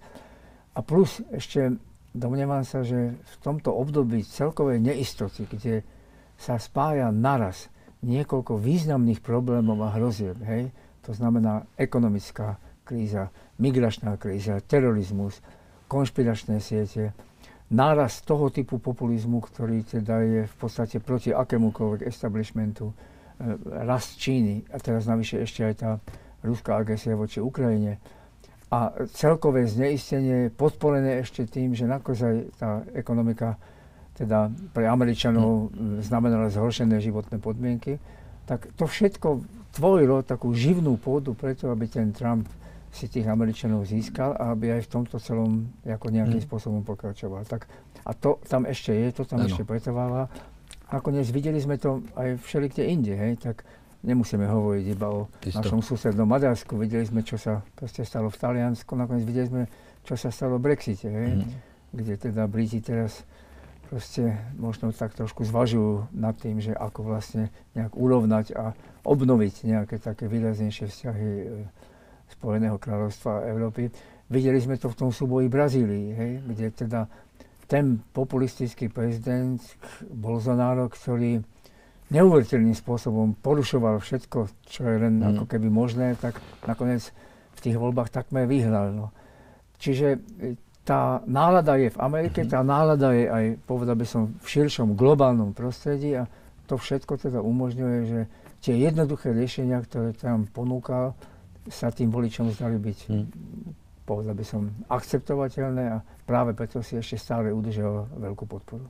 A 0.71 0.79
plus 0.85 1.19
ešte 1.33 1.75
domnievam 2.13 2.61
sa, 2.61 2.83
že 2.83 3.15
v 3.15 3.35
tomto 3.41 3.73
období 3.73 4.21
celkovej 4.21 4.79
neistoty, 4.79 5.47
kde 5.47 5.81
sa 6.35 6.59
spája 6.59 7.09
naraz 7.09 7.71
niekoľko 8.01 8.57
významných 8.57 9.21
problémov 9.21 9.77
a 9.85 9.93
hrozieb, 9.93 10.37
hej, 10.45 10.73
to 11.05 11.13
znamená 11.13 11.65
ekonomická 11.77 12.57
kríza, 12.83 13.29
migračná 13.57 14.17
kríza, 14.17 14.61
terorizmus, 14.65 15.39
konšpiračné 15.87 16.59
siete, 16.59 17.13
náraz 17.71 18.21
toho 18.21 18.51
typu 18.51 18.79
populizmu, 18.79 19.39
ktorý 19.39 19.83
teda 19.87 20.15
je 20.23 20.41
v 20.47 20.55
podstate 20.59 20.99
proti 20.99 21.31
akémukoľvek 21.31 22.03
establishmentu, 22.03 22.91
e, 22.91 22.95
rast 23.87 24.19
Číny 24.19 24.67
a 24.71 24.77
teraz 24.79 25.07
navyše 25.07 25.39
ešte 25.39 25.63
aj 25.63 25.75
tá 25.79 25.91
ruská 26.43 26.75
agresia 26.75 27.15
voči 27.15 27.39
Ukrajine 27.39 28.01
a 28.71 28.95
celkové 29.11 29.67
zneistenie 29.67 30.47
podporené 30.47 31.19
ešte 31.19 31.43
tým, 31.43 31.75
že 31.75 31.83
naozaj 31.83 32.55
tá 32.55 32.87
ekonomika 32.95 33.59
teda 34.15 34.47
pre 34.71 34.87
Američanov 34.87 35.71
hm. 35.71 35.99
znamenala 36.03 36.47
zhoršené 36.47 37.03
životné 37.03 37.39
podmienky, 37.39 37.99
tak 38.47 38.71
to 38.79 38.87
všetko 38.87 39.43
tvorilo 39.71 40.21
takú 40.23 40.51
živnú 40.51 40.99
pôdu 40.99 41.31
preto, 41.35 41.71
aby 41.71 41.87
ten 41.87 42.11
Trump 42.11 42.47
si 42.91 43.07
tých 43.07 43.23
Američanov 43.23 43.87
získal 43.87 44.35
a 44.35 44.51
aby 44.51 44.75
aj 44.75 44.83
v 44.83 44.91
tomto 44.91 45.15
celom 45.23 45.71
ako 45.87 46.11
nejakým 46.11 46.43
mm. 46.43 46.47
spôsobom 46.47 46.83
pokračoval. 46.83 47.47
Tak, 47.47 47.63
a 48.03 48.11
to 48.11 48.43
tam 48.43 48.67
ešte 48.67 48.91
je, 48.91 49.07
to 49.15 49.23
tam 49.23 49.39
ano. 49.39 49.47
ešte 49.47 49.63
pretrváva. 49.63 50.27
Nakoniec 50.91 51.31
videli 51.31 51.55
sme 51.63 51.79
to 51.79 52.03
aj 52.19 52.35
všelikde 52.43 52.83
inde, 52.83 53.15
hej, 53.15 53.39
tak 53.39 53.63
nemusíme 54.03 54.43
hovoriť 54.43 54.85
iba 54.91 55.07
o 55.07 55.31
Isto. 55.39 55.63
našom 55.63 55.79
susednom 55.79 56.27
Maďarsku. 56.27 56.75
Videli 56.75 57.07
sme, 57.07 57.23
čo 57.23 57.39
sa 57.39 57.63
proste 57.79 58.03
stalo 58.03 58.27
v 58.27 58.37
Taliansku, 58.37 58.91
nakoniec 58.99 59.23
videli 59.23 59.47
sme, 59.47 59.63
čo 60.03 60.19
sa 60.19 60.27
stalo 60.27 60.59
v 60.59 60.73
Brexite, 60.73 61.07
hej, 61.07 61.47
mm. 61.47 61.49
kde 61.95 62.13
teda 62.19 62.43
Briti 62.51 62.83
teraz 62.83 63.23
proste 63.87 64.35
možno 64.59 64.91
tak 64.91 65.15
trošku 65.15 65.47
zvažujú 65.47 66.11
nad 66.15 66.35
tým, 66.35 66.59
že 66.59 66.75
ako 66.75 67.07
vlastne 67.07 67.51
nejak 67.75 67.95
urovnať 67.95 68.55
a 68.55 68.75
obnoviť 69.03 69.55
nejaké 69.65 69.97
také 69.97 70.29
výraznejšie 70.29 70.85
vzťahy 70.89 71.29
e, 71.29 71.45
Spojeného 72.31 72.79
kráľovstva 72.79 73.43
a 73.43 73.45
Európy. 73.51 73.91
Videli 74.31 74.57
sme 74.63 74.79
to 74.79 74.87
v 74.87 74.97
tom 74.97 75.09
súboji 75.11 75.51
Brazílii, 75.51 76.07
hej, 76.15 76.31
kde 76.47 76.67
teda 76.71 77.01
ten 77.67 77.99
populistický 78.15 78.87
prezident 78.87 79.59
Bolsonaro, 80.07 80.87
ktorý 80.87 81.43
neuveriteľným 82.11 82.75
spôsobom 82.75 83.39
porušoval 83.39 84.03
všetko, 84.03 84.51
čo 84.67 84.81
je 84.83 84.97
len 84.99 85.23
mm. 85.23 85.27
ako 85.35 85.45
keby 85.47 85.67
možné, 85.71 86.19
tak 86.19 86.39
nakoniec 86.67 87.11
v 87.55 87.59
tých 87.63 87.79
voľbách 87.79 88.11
takmer 88.11 88.47
vyhral. 88.47 88.91
No. 88.91 89.15
Čiže 89.79 90.07
e, 90.15 90.59
tá 90.83 91.23
nálada 91.29 91.77
je 91.79 91.93
v 91.93 92.01
Amerike, 92.01 92.43
mm-hmm. 92.43 92.53
tá 92.53 92.59
nálada 92.65 93.15
je 93.15 93.25
aj, 93.29 93.45
povedal 93.63 93.95
by 93.95 94.05
som, 94.05 94.35
v 94.41 94.47
širšom 94.47 94.97
globálnom 94.97 95.55
prostredí 95.55 96.17
a 96.17 96.27
to 96.67 96.75
všetko 96.75 97.19
teda 97.21 97.39
umožňuje, 97.39 97.99
že 98.07 98.19
tie 98.61 98.77
jednoduché 98.77 99.33
riešenia, 99.33 99.81
ktoré 99.81 100.13
tam 100.13 100.45
ponúkal, 100.45 101.17
sa 101.69 101.93
tým 101.93 102.09
voličom 102.09 102.53
zdali 102.53 102.77
byť, 102.77 102.99
hmm. 103.09 103.25
povedal 104.05 104.33
by 104.33 104.45
som, 104.45 104.69
akceptovateľné 104.89 105.83
a 105.93 105.97
práve 106.25 106.57
preto 106.57 106.81
si 106.81 106.97
ešte 106.97 107.17
stále 107.17 107.53
udržal 107.53 108.09
veľkú 108.17 108.45
podporu. 108.45 108.85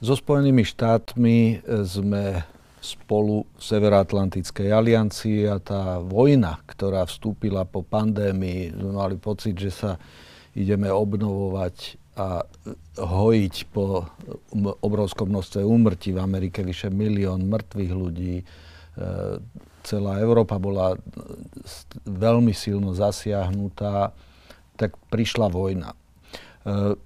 So 0.00 0.16
Spojenými 0.16 0.64
štátmi 0.64 1.36
e, 1.36 1.84
sme 1.84 2.44
spolu 2.80 3.48
v 3.56 3.60
Severoatlantickej 3.60 4.68
aliancii 4.70 5.48
a 5.48 5.56
tá 5.58 5.98
vojna, 5.98 6.60
ktorá 6.68 7.02
vstúpila 7.08 7.66
po 7.66 7.82
pandémii, 7.82 8.76
sme 8.76 8.92
mali 8.94 9.16
pocit, 9.18 9.56
že 9.58 9.72
sa 9.72 9.92
ideme 10.54 10.86
obnovovať 10.92 11.98
a 12.16 12.40
hojiť 12.96 13.54
po 13.76 14.08
obrovskom 14.80 15.28
množstve 15.28 15.60
úmrtí 15.60 16.16
v 16.16 16.22
Amerike, 16.24 16.64
vyše 16.64 16.88
milión 16.88 17.44
mŕtvych 17.44 17.92
ľudí, 17.92 18.34
e, 18.40 18.44
celá 19.86 20.18
Európa 20.18 20.58
bola 20.58 20.98
veľmi 22.04 22.50
silno 22.50 22.90
zasiahnutá, 22.90 24.10
tak 24.74 24.98
prišla 25.08 25.46
vojna. 25.46 25.94
E, 25.94 25.96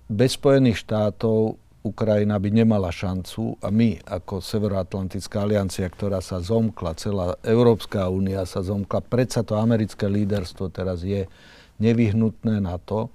bez 0.09 0.41
Spojených 0.41 0.81
štátov 0.89 1.61
Ukrajina 1.81 2.37
by 2.37 2.51
nemala 2.53 2.93
šancu 2.93 3.57
a 3.65 3.73
my 3.73 4.01
ako 4.05 4.45
Severoatlantická 4.45 5.49
aliancia, 5.49 5.89
ktorá 5.89 6.21
sa 6.21 6.41
zomkla, 6.41 6.93
celá 6.97 7.37
Európska 7.41 8.05
únia 8.13 8.45
sa 8.45 8.61
zomkla, 8.61 9.01
predsa 9.01 9.41
to 9.41 9.57
americké 9.57 10.05
líderstvo 10.05 10.69
teraz 10.69 11.05
je 11.05 11.25
nevyhnutné 11.81 12.61
na 12.61 12.77
to, 12.81 13.09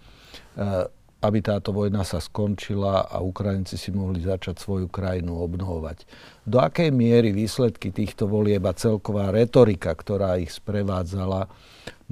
e, 0.58 0.90
aby 1.24 1.40
táto 1.42 1.72
vojna 1.72 2.04
sa 2.04 2.20
skončila 2.20 3.08
a 3.08 3.24
Ukrajinci 3.24 3.80
si 3.80 3.90
mohli 3.90 4.22
začať 4.22 4.60
svoju 4.62 4.88
krajinu 4.92 5.40
obnovovať. 5.42 6.06
Do 6.44 6.62
akej 6.62 6.92
miery 6.92 7.32
výsledky 7.32 7.90
týchto 7.90 8.28
volieb 8.30 8.62
a 8.68 8.76
celková 8.76 9.32
retorika, 9.32 9.96
ktorá 9.96 10.38
ich 10.38 10.54
sprevádzala, 10.54 11.48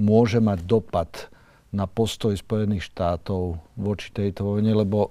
môže 0.00 0.42
mať 0.42 0.58
dopad 0.66 1.10
na 1.74 1.90
postoj 1.90 2.34
Spojených 2.34 2.90
štátov 2.90 3.58
voči 3.74 4.08
tejto 4.14 4.46
vojne, 4.46 4.72
lebo 4.74 5.10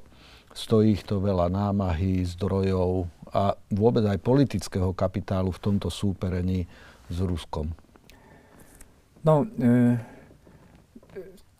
stojí 0.55 0.95
ich 0.95 1.03
to 1.03 1.19
veľa 1.19 1.51
námahy, 1.51 2.23
zdrojov 2.23 3.09
a 3.33 3.57
vôbec 3.73 4.05
aj 4.05 4.21
politického 4.21 4.93
kapitálu 4.93 5.49
v 5.49 5.59
tomto 5.63 5.89
súperení 5.89 6.69
s 7.09 7.17
Ruskom. 7.19 7.73
No, 9.25 9.47
e, 9.57 9.97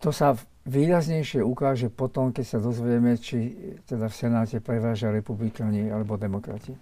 to 0.03 0.11
sa 0.11 0.37
výraznejšie 0.63 1.43
ukáže 1.43 1.91
potom, 1.91 2.31
keď 2.31 2.45
sa 2.47 2.59
dozvieme, 2.59 3.19
či 3.19 3.51
teda 3.83 4.07
v 4.07 4.15
Senáte 4.15 4.57
prevážia 4.63 5.11
republikáni 5.11 5.91
alebo 5.91 6.15
demokrati. 6.15 6.75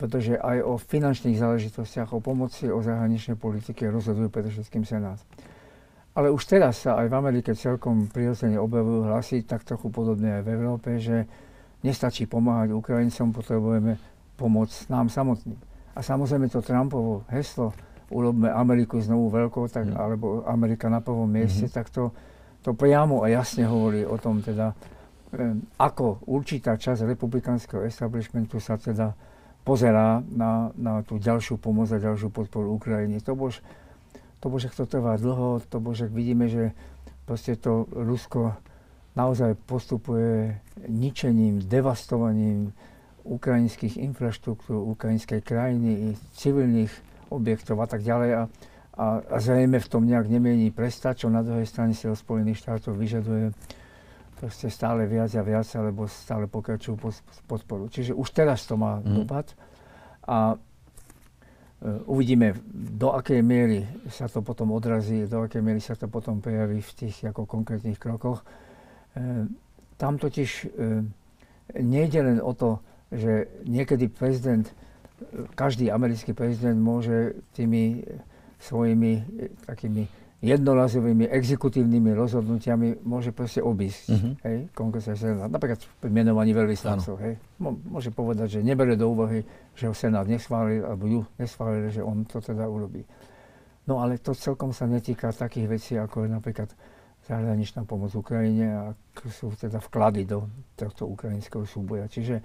Pretože 0.00 0.40
aj 0.40 0.64
o 0.64 0.80
finančných 0.80 1.36
záležitostiach, 1.36 2.16
o 2.16 2.24
pomoci, 2.24 2.72
o 2.72 2.80
zahraničnej 2.80 3.36
politike 3.36 3.86
rozhoduje 3.92 4.32
predovšetkým 4.32 4.82
Senát. 4.88 5.20
Ale 6.16 6.32
už 6.32 6.42
teraz 6.48 6.82
sa 6.82 6.98
aj 6.98 7.06
v 7.06 7.14
Amerike 7.14 7.54
celkom 7.54 8.10
prirodzene 8.10 8.58
objavujú 8.58 9.06
hlasy, 9.06 9.46
tak 9.46 9.62
trochu 9.62 9.92
podobne 9.92 10.40
aj 10.40 10.42
v 10.42 10.52
Európe, 10.56 10.98
že 10.98 11.28
nestačí 11.86 12.26
pomáhať 12.26 12.74
Ukrajincom, 12.74 13.30
potrebujeme 13.30 14.00
pomoc 14.34 14.72
nám 14.90 15.06
samotným. 15.12 15.60
A 15.94 16.00
samozrejme 16.02 16.48
to 16.50 16.64
Trumpovo 16.64 17.22
heslo, 17.30 17.76
urobme 18.10 18.50
Ameriku 18.50 18.98
znovu 18.98 19.30
veľkou, 19.30 19.70
tak, 19.70 19.86
mm. 19.86 19.94
alebo 19.94 20.42
Amerika 20.48 20.90
na 20.90 20.98
prvom 20.98 21.30
mieste, 21.30 21.70
mm-hmm. 21.70 21.76
tak 21.76 21.92
to 21.94 22.10
to 22.60 22.76
priamo 22.76 23.24
a 23.24 23.32
jasne 23.32 23.64
hovorí 23.64 24.04
o 24.04 24.20
tom 24.20 24.44
teda, 24.44 24.76
ako 25.80 26.24
určitá 26.28 26.76
časť 26.76 27.06
republikánskeho 27.06 27.86
establishmentu 27.86 28.60
sa 28.60 28.76
teda 28.76 29.14
pozerá 29.62 30.24
na, 30.28 30.72
na 30.76 31.00
tú 31.04 31.20
ďalšiu 31.20 31.60
pomoc 31.60 31.88
a 31.92 32.02
ďalšiu 32.02 32.32
podporu 32.32 32.74
Ukrajiny. 32.74 33.20
To 33.24 33.36
bož, 33.36 33.60
to 34.40 34.46
bože, 34.48 34.72
to 34.72 34.88
trvá 34.88 35.16
dlho, 35.20 35.60
to 35.68 35.78
bože, 35.78 36.08
vidíme, 36.08 36.48
že 36.48 36.72
proste 37.28 37.54
to 37.54 37.86
Rusko 37.92 38.56
naozaj 39.14 39.54
postupuje 39.68 40.58
ničením, 40.88 41.62
devastovaním 41.62 42.72
ukrajinských 43.22 44.00
infraštruktúr, 44.00 44.80
ukrajinskej 44.96 45.44
krajiny 45.44 46.16
civilných 46.40 46.90
objektov 47.28 47.78
a 47.84 47.86
tak 47.86 48.00
ďalej. 48.00 48.30
A 48.34 48.42
a, 48.98 49.22
a 49.22 49.36
zrejme 49.38 49.78
v 49.78 49.90
tom 49.90 50.02
nejak 50.02 50.26
nemiení 50.26 50.74
prestať, 50.74 51.24
čo 51.24 51.28
na 51.30 51.46
druhej 51.46 51.66
strane 51.66 51.94
si 51.94 52.10
od 52.10 52.18
Spojených 52.18 52.62
štátov 52.62 52.98
vyžaduje 52.98 53.54
proste 54.40 54.72
stále 54.72 55.04
viac 55.04 55.30
a 55.36 55.42
viac, 55.44 55.68
alebo 55.76 56.08
stále 56.08 56.48
pokračujú 56.48 56.96
podporu. 57.44 57.92
Čiže 57.92 58.16
už 58.16 58.28
teraz 58.32 58.64
to 58.64 58.80
má 58.80 58.98
mm. 58.98 59.14
dopad 59.20 59.52
a 60.24 60.54
e, 60.54 60.56
uvidíme, 62.08 62.56
do 62.72 63.12
akej 63.12 63.44
miery 63.44 63.84
sa 64.08 64.32
to 64.32 64.40
potom 64.40 64.72
odrazí, 64.72 65.28
do 65.28 65.44
akej 65.44 65.60
miery 65.60 65.84
sa 65.84 65.92
to 65.92 66.08
potom 66.08 66.40
prejaví 66.40 66.80
v 66.80 66.92
tých 66.96 67.28
ako 67.28 67.44
konkrétnych 67.44 68.00
krokoch. 68.00 68.40
E, 69.12 69.44
tam 70.00 70.16
totiž 70.16 70.50
e, 70.64 70.66
nejde 71.76 72.20
len 72.24 72.38
o 72.40 72.56
to, 72.56 72.80
že 73.12 73.50
niekedy 73.68 74.08
prezident, 74.08 74.64
každý 75.52 75.92
americký 75.92 76.32
prezident 76.32 76.80
môže 76.80 77.44
tými 77.52 78.08
svojimi 78.60 79.12
takými 79.64 80.04
jednorazovými 80.40 81.28
exekutívnymi 81.28 82.16
rozhodnutiami 82.16 83.04
môže 83.04 83.28
proste 83.28 83.60
obísť 83.60 84.04
uh-huh. 84.08 84.32
hej, 84.48 84.58
kongres 84.72 85.12
a 85.12 85.16
senát. 85.16 85.52
Napríklad 85.52 85.84
pri 86.00 86.08
menovaní 86.08 86.56
veľvyslancov. 86.56 87.20
Hej. 87.20 87.36
Môže 87.60 88.08
povedať, 88.08 88.56
že 88.56 88.60
nebere 88.64 88.96
do 88.96 89.12
úvahy, 89.12 89.44
že 89.76 89.92
ho 89.92 89.94
senát 89.96 90.24
neschválil, 90.24 90.80
alebo 90.80 91.04
ju 91.04 91.20
neschválil, 91.36 91.92
že 91.92 92.00
on 92.00 92.24
to 92.24 92.40
teda 92.40 92.64
urobí. 92.64 93.04
No 93.84 94.00
ale 94.00 94.16
to 94.16 94.32
celkom 94.32 94.72
sa 94.72 94.88
netýka 94.88 95.28
takých 95.28 95.66
vecí, 95.68 95.92
ako 96.00 96.24
je 96.24 96.28
napríklad 96.32 96.72
zahraničná 97.28 97.84
pomoc 97.84 98.16
Ukrajine 98.16 98.66
a 98.72 98.84
sú 99.28 99.52
teda 99.52 99.76
vklady 99.76 100.24
do 100.24 100.48
tohto 100.72 101.04
ukrajinského 101.04 101.68
súboja. 101.68 102.08
Čiže 102.08 102.40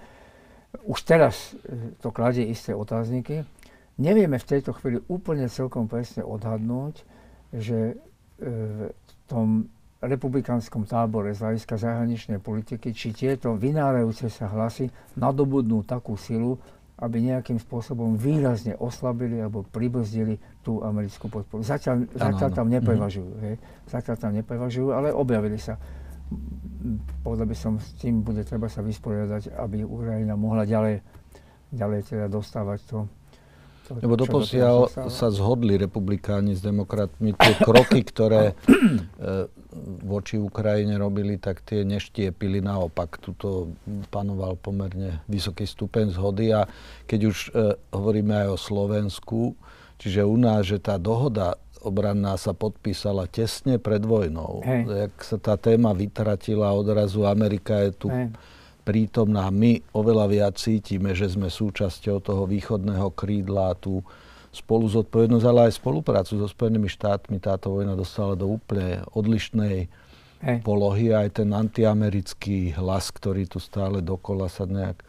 už 0.83 0.99
teraz 1.07 1.55
e, 1.63 1.95
to 2.03 2.11
kladie 2.11 2.43
isté 2.43 2.75
otázniky. 2.75 3.47
Nevieme 3.95 4.35
v 4.35 4.49
tejto 4.49 4.75
chvíli 4.75 4.99
úplne 5.07 5.47
celkom 5.47 5.87
presne 5.87 6.27
odhadnúť, 6.27 7.07
že 7.55 7.95
e, 7.95 8.91
v 8.91 9.13
tom 9.31 9.71
republikánskom 10.03 10.83
tábore 10.83 11.31
z 11.31 11.41
hľadiska 11.41 11.79
zahraničnej 11.79 12.39
politiky, 12.43 12.91
či 12.91 13.15
tieto 13.15 13.55
vynárajúce 13.55 14.27
sa 14.27 14.51
hlasy 14.51 14.91
nadobudnú 15.15 15.87
takú 15.87 16.19
silu, 16.19 16.59
aby 16.95 17.19
nejakým 17.19 17.59
spôsobom 17.59 18.15
výrazne 18.15 18.75
oslabili 18.79 19.43
alebo 19.43 19.67
pribrzdili 19.67 20.39
tú 20.63 20.79
americkú 20.79 21.27
podporu. 21.27 21.59
Zatiaľ, 21.59 22.07
ano, 22.07 22.15
zatiaľ 22.15 22.49
tam 22.55 22.67
neprevažujú. 22.71 23.31
Mm. 23.35 23.41
Hej. 23.43 23.55
Zatiaľ 23.91 24.15
tam 24.15 24.31
neprevažujú, 24.31 24.87
ale 24.95 25.11
objavili 25.11 25.59
sa. 25.59 25.75
Povedal 27.19 27.47
by 27.51 27.57
som, 27.57 27.79
s 27.83 27.99
tým 27.99 28.23
bude 28.23 28.47
treba 28.47 28.71
sa 28.71 28.79
vysporiadať, 28.79 29.59
aby 29.59 29.83
Ukrajina 29.83 30.39
mohla 30.39 30.63
ďalej, 30.63 31.03
ďalej 31.75 31.99
teda 32.15 32.25
dostávať 32.31 32.79
to, 32.87 32.97
lebo 33.91 34.17
doposiaľ 34.17 34.89
sa 35.09 35.27
zhodli 35.29 35.77
republikáni 35.77 36.57
s 36.57 36.61
demokratmi. 36.65 37.37
Tie 37.37 37.53
kroky, 37.61 38.01
ktoré 38.01 38.51
e, 38.51 38.53
voči 40.15 40.41
Ukrajine 40.41 40.97
robili, 40.97 41.37
tak 41.37 41.61
tie 41.61 41.85
neštiepili 41.85 42.63
naopak. 42.65 43.21
Tuto 43.21 43.77
panoval 44.09 44.57
pomerne 44.57 45.21
vysoký 45.29 45.69
stupeň 45.69 46.15
zhody 46.17 46.55
a 46.55 46.65
keď 47.05 47.19
už 47.29 47.37
e, 47.53 47.77
hovoríme 47.93 48.33
aj 48.45 48.47
o 48.55 48.57
Slovensku, 48.57 49.41
čiže 50.01 50.25
u 50.25 50.37
nás, 50.39 50.65
že 50.65 50.81
tá 50.81 50.97
dohoda 50.97 51.59
obranná 51.85 52.33
sa 52.41 52.57
podpísala 52.57 53.29
tesne 53.29 53.77
pred 53.77 54.01
vojnou. 54.01 54.65
Hej. 54.65 54.81
Jak 54.89 55.13
sa 55.21 55.37
tá 55.37 55.53
téma 55.53 55.93
vytratila, 55.93 56.73
odrazu 56.73 57.29
Amerika 57.29 57.85
je 57.85 57.91
tu... 57.93 58.09
Hej 58.09 58.33
prítomná. 58.85 59.49
My 59.49 59.81
oveľa 59.97 60.25
viac 60.29 60.53
cítime, 60.61 61.17
že 61.17 61.33
sme 61.33 61.49
súčasťou 61.49 62.21
toho 62.21 62.45
východného 62.45 63.09
krídla 63.17 63.73
tú 63.81 64.05
spolu 64.55 64.87
zodpovednosť, 64.87 65.45
ale 65.49 65.59
aj 65.67 65.81
spoluprácu 65.81 66.39
so 66.39 66.47
Spojenými 66.47 66.87
štátmi. 66.87 67.41
Táto 67.43 67.75
vojna 67.75 67.97
dostala 67.97 68.39
do 68.39 68.47
úplne 68.47 69.03
odlišnej 69.11 69.91
Hej. 70.45 70.57
polohy. 70.63 71.11
Aj 71.11 71.27
ten 71.27 71.51
antiamerický 71.51 72.71
hlas, 72.79 73.11
ktorý 73.11 73.49
tu 73.49 73.59
stále 73.59 73.99
dokola 73.99 74.47
sa 74.47 74.63
nejak 74.63 75.01
e, 75.01 75.05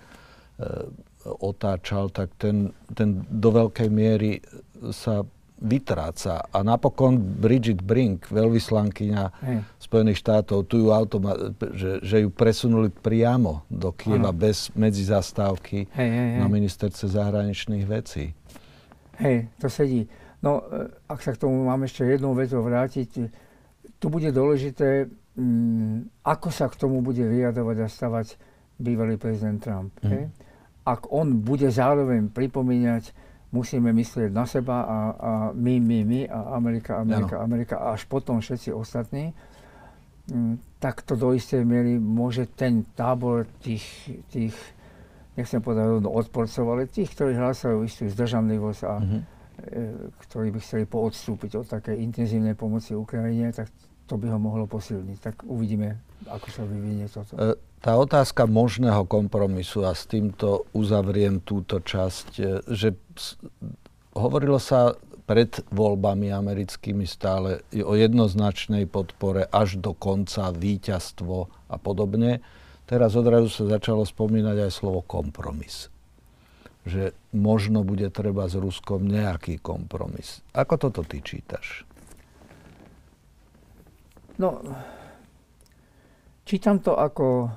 otáčal, 1.38 2.10
tak 2.10 2.34
ten, 2.40 2.74
ten 2.96 3.22
do 3.30 3.54
veľkej 3.54 3.88
miery 3.92 4.42
sa 4.90 5.22
vytráca. 5.57 6.45
A 6.53 6.61
napokon 6.61 7.16
Bridget 7.16 7.81
Brink, 7.81 8.29
veľvyslankyňa 8.29 9.25
hey. 9.40 9.61
Spojených 9.81 10.21
štátov, 10.21 10.69
tu 10.69 10.85
ju 10.85 10.88
automa- 10.92 11.57
že, 11.73 12.05
že 12.05 12.16
ju 12.25 12.29
presunuli 12.29 12.92
priamo 12.92 13.64
do 13.73 13.88
Kieva 13.97 14.33
ano. 14.33 14.37
bez 14.37 14.69
medzizastávky 14.77 15.88
hey, 15.97 16.11
hey, 16.12 16.29
hey. 16.37 16.40
na 16.45 16.47
ministerce 16.53 17.09
zahraničných 17.09 17.85
vecí. 17.88 18.37
Hej, 19.16 19.49
to 19.57 19.73
sedí. 19.73 20.05
No, 20.45 20.61
e, 20.69 20.92
ak 21.09 21.25
sa 21.25 21.33
k 21.33 21.40
tomu 21.40 21.64
mám 21.64 21.81
ešte 21.88 22.05
jednou 22.05 22.37
vecou 22.37 22.61
vrátiť, 22.61 23.33
tu 23.97 24.07
bude 24.12 24.29
dôležité, 24.29 25.09
mm, 25.40 26.21
ako 26.21 26.49
sa 26.53 26.69
k 26.69 26.77
tomu 26.77 27.01
bude 27.01 27.25
vyjadovať 27.25 27.77
a 27.81 27.88
stavať 27.88 28.27
bývalý 28.77 29.16
prezident 29.16 29.57
Trump. 29.57 29.97
Mm. 30.05 30.11
Hej? 30.12 30.25
Ak 30.85 31.09
on 31.09 31.40
bude 31.40 31.66
zároveň 31.73 32.29
pripomínať 32.29 33.25
musíme 33.57 33.90
myslieť 33.97 34.29
na 34.29 34.45
seba 34.45 34.85
a, 34.85 34.99
a 35.16 35.31
my, 35.57 35.81
my, 35.81 35.99
my 36.05 36.21
a 36.29 36.61
Amerika, 36.61 37.01
Amerika, 37.01 37.40
ano. 37.40 37.45
Amerika 37.49 37.75
a 37.81 37.97
až 37.97 38.05
potom 38.05 38.45
všetci 38.45 38.77
ostatní, 38.77 39.33
mm, 40.29 40.77
tak 40.77 41.01
to 41.09 41.16
do 41.16 41.33
istej 41.33 41.64
miery 41.64 41.97
môže 41.97 42.45
ten 42.53 42.85
tábor 42.92 43.49
tých, 43.64 43.85
tých 44.29 44.53
nechcem 45.37 45.61
povedať 45.64 45.85
rovno 45.88 46.12
odporcov, 46.12 46.64
ale 46.69 46.88
tých, 46.88 47.12
ktorí 47.12 47.37
hlásajú 47.37 47.85
istú 47.85 48.09
zdržanlivosť 48.09 48.81
a 48.85 48.95
mm-hmm. 49.01 49.21
e, 49.21 49.81
ktorí 50.29 50.49
by 50.53 50.59
chceli 50.61 50.85
poodstúpiť 50.85 51.51
od 51.61 51.66
takej 51.69 51.97
intenzívnej 52.01 52.53
pomoci 52.53 52.92
Ukrajine, 52.92 53.53
tak 53.53 53.73
to 54.07 54.14
by 54.16 54.33
ho 54.33 54.38
mohlo 54.38 54.64
posilniť. 54.64 55.19
Tak 55.19 55.35
uvidíme, 55.45 55.99
ako 56.31 56.49
sa 56.49 56.62
vyvinie 56.64 57.11
toto. 57.11 57.37
E, 57.37 57.57
tá 57.87 57.94
otázka 57.94 58.51
možného 58.51 59.07
kompromisu, 59.07 59.87
a 59.87 59.94
s 59.94 60.11
týmto 60.11 60.66
uzavriem 60.75 61.38
túto 61.38 61.79
časť, 61.79 62.29
e, 62.42 62.44
že 62.66 62.99
hovorilo 64.11 64.59
sa 64.59 64.99
pred 65.22 65.62
voľbami 65.70 66.35
americkými 66.35 67.07
stále 67.07 67.62
o 67.70 67.94
jednoznačnej 67.94 68.90
podpore 68.90 69.46
až 69.46 69.79
do 69.79 69.94
konca, 69.94 70.51
víťazstvo 70.51 71.46
a 71.70 71.77
podobne. 71.79 72.42
Teraz 72.90 73.14
odrazu 73.14 73.51
sa 73.51 73.79
začalo 73.79 74.03
spomínať 74.03 74.66
aj 74.66 74.70
slovo 74.75 75.07
kompromis. 75.07 75.87
Že 76.87 77.14
možno 77.35 77.87
bude 77.87 78.11
treba 78.11 78.51
s 78.51 78.55
Ruskom 78.55 79.07
nejaký 79.07 79.62
kompromis. 79.62 80.42
Ako 80.55 80.79
toto 80.79 81.03
ty 81.03 81.22
čítaš? 81.22 81.83
No, 84.38 84.62
čítam 86.46 86.79
to 86.79 86.94
ako 86.94 87.51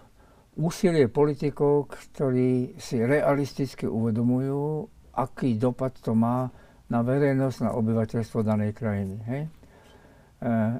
úsilie 0.60 1.08
politikov, 1.08 1.88
ktorí 1.88 2.76
si 2.76 3.00
realisticky 3.00 3.88
uvedomujú, 3.88 4.92
aký 5.16 5.56
dopad 5.56 5.96
to 6.04 6.12
má 6.12 6.52
na 6.92 7.00
verejnosť, 7.00 7.58
na 7.64 7.72
obyvateľstvo 7.80 8.44
danej 8.44 8.76
krajiny. 8.76 9.16
Hej? 9.24 9.42
E, 9.46 9.50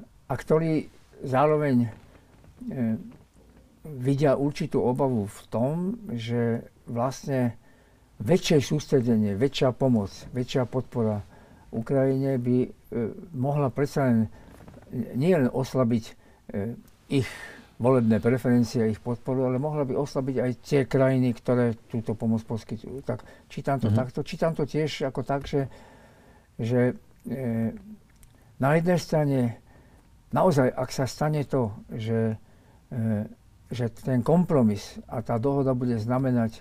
a 0.04 0.32
ktorí 0.36 0.84
zároveň 1.24 1.86
e, 1.86 1.88
vidia 3.88 4.36
určitú 4.36 4.84
obavu 4.84 5.24
v 5.24 5.40
tom, 5.48 5.96
že 6.12 6.66
vlastne 6.84 7.56
väčšie 8.20 8.60
sústredenie, 8.60 9.32
väčšia 9.38 9.72
pomoc, 9.72 10.12
väčšia 10.36 10.68
podpora 10.68 11.24
Ukrajine 11.72 12.36
by 12.36 12.56
e, 12.66 12.68
mohla 13.32 13.72
predsa 13.72 14.12
len 14.12 14.28
nie 14.90 15.30
len 15.30 15.46
oslabiť 15.46 16.18
ich 17.14 17.30
volebné 17.80 18.20
preferencie, 18.20 18.92
ich 18.92 19.00
podporu, 19.00 19.48
ale 19.48 19.56
mohla 19.56 19.88
by 19.88 19.96
oslabiť 19.96 20.36
aj 20.36 20.52
tie 20.60 20.80
krajiny, 20.84 21.32
ktoré 21.32 21.72
túto 21.88 22.12
pomoc 22.12 22.44
poskytujú. 22.44 23.00
Tak 23.00 23.24
čítam 23.48 23.80
to 23.80 23.88
mm-hmm. 23.88 23.96
takto. 23.96 24.20
Čítam 24.20 24.52
to 24.52 24.68
tiež 24.68 25.08
ako 25.08 25.24
tak, 25.24 25.48
že, 25.48 25.72
že 26.60 26.92
e, 27.24 27.72
na 28.60 28.70
jednej 28.76 29.00
strane 29.00 29.38
naozaj, 30.36 30.68
ak 30.68 30.90
sa 30.92 31.08
stane 31.08 31.40
to, 31.48 31.72
že, 31.88 32.36
e, 32.92 33.24
že 33.72 33.88
ten 33.96 34.20
kompromis 34.20 35.00
a 35.08 35.24
tá 35.24 35.40
dohoda 35.40 35.72
bude 35.72 35.96
znamenať, 35.96 36.60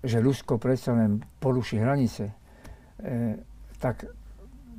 že 0.00 0.24
Rusko 0.24 0.56
predsa 0.56 0.96
len 0.96 1.20
poruší 1.44 1.76
hranice, 1.76 2.32
e, 3.04 3.36
tak 3.84 4.08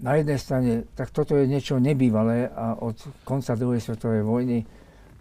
na 0.02 0.18
jednej 0.18 0.40
strane, 0.42 0.72
tak 0.98 1.14
toto 1.14 1.38
je 1.38 1.46
niečo 1.46 1.78
nebývalé 1.78 2.50
a 2.50 2.74
od 2.80 2.98
konca 3.22 3.54
druhej 3.54 3.84
svetovej 3.84 4.24
vojny 4.26 4.66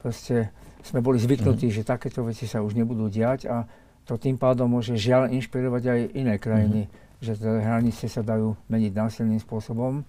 proste 0.00 0.50
sme 0.82 1.02
boli 1.02 1.18
zvyknutí, 1.18 1.68
mm. 1.68 1.74
že 1.74 1.82
takéto 1.88 2.24
veci 2.24 2.46
sa 2.46 2.62
už 2.62 2.78
nebudú 2.78 3.10
diať 3.10 3.50
a 3.50 3.66
to 4.08 4.16
tým 4.16 4.40
pádom 4.40 4.72
môže 4.72 4.96
žiaľ 4.96 5.28
inšpirovať 5.28 5.82
aj 5.84 6.00
iné 6.16 6.34
krajiny, 6.40 6.88
mm. 6.88 6.90
že 7.20 7.36
tie 7.36 7.60
hranice 7.60 8.06
sa 8.08 8.22
dajú 8.24 8.56
meniť 8.72 8.92
násilným 8.94 9.40
spôsobom. 9.42 10.06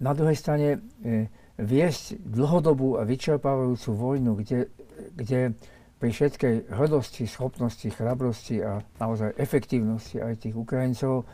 Na 0.00 0.12
druhej 0.12 0.36
strane 0.36 0.68
e, 1.00 1.28
viesť 1.60 2.20
dlhodobú 2.20 3.00
a 3.00 3.06
vyčerpávajúcu 3.08 3.90
vojnu, 3.94 4.32
kde, 4.40 4.68
kde 5.16 5.40
pri 6.00 6.10
všetkej 6.12 6.72
hrdosti, 6.72 7.28
schopnosti, 7.28 7.88
chrabrosti 7.92 8.64
a 8.64 8.80
naozaj 8.96 9.36
efektívnosti 9.36 10.20
aj 10.20 10.48
tých 10.48 10.56
Ukrajincov 10.56 11.28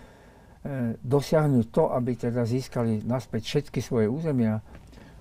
E, 0.67 0.99
dosiahnuť 0.99 1.67
to, 1.71 1.95
aby 1.95 2.19
teda 2.19 2.43
získali 2.43 3.07
naspäť 3.07 3.43
všetky 3.47 3.79
svoje 3.79 4.11
územia, 4.11 4.59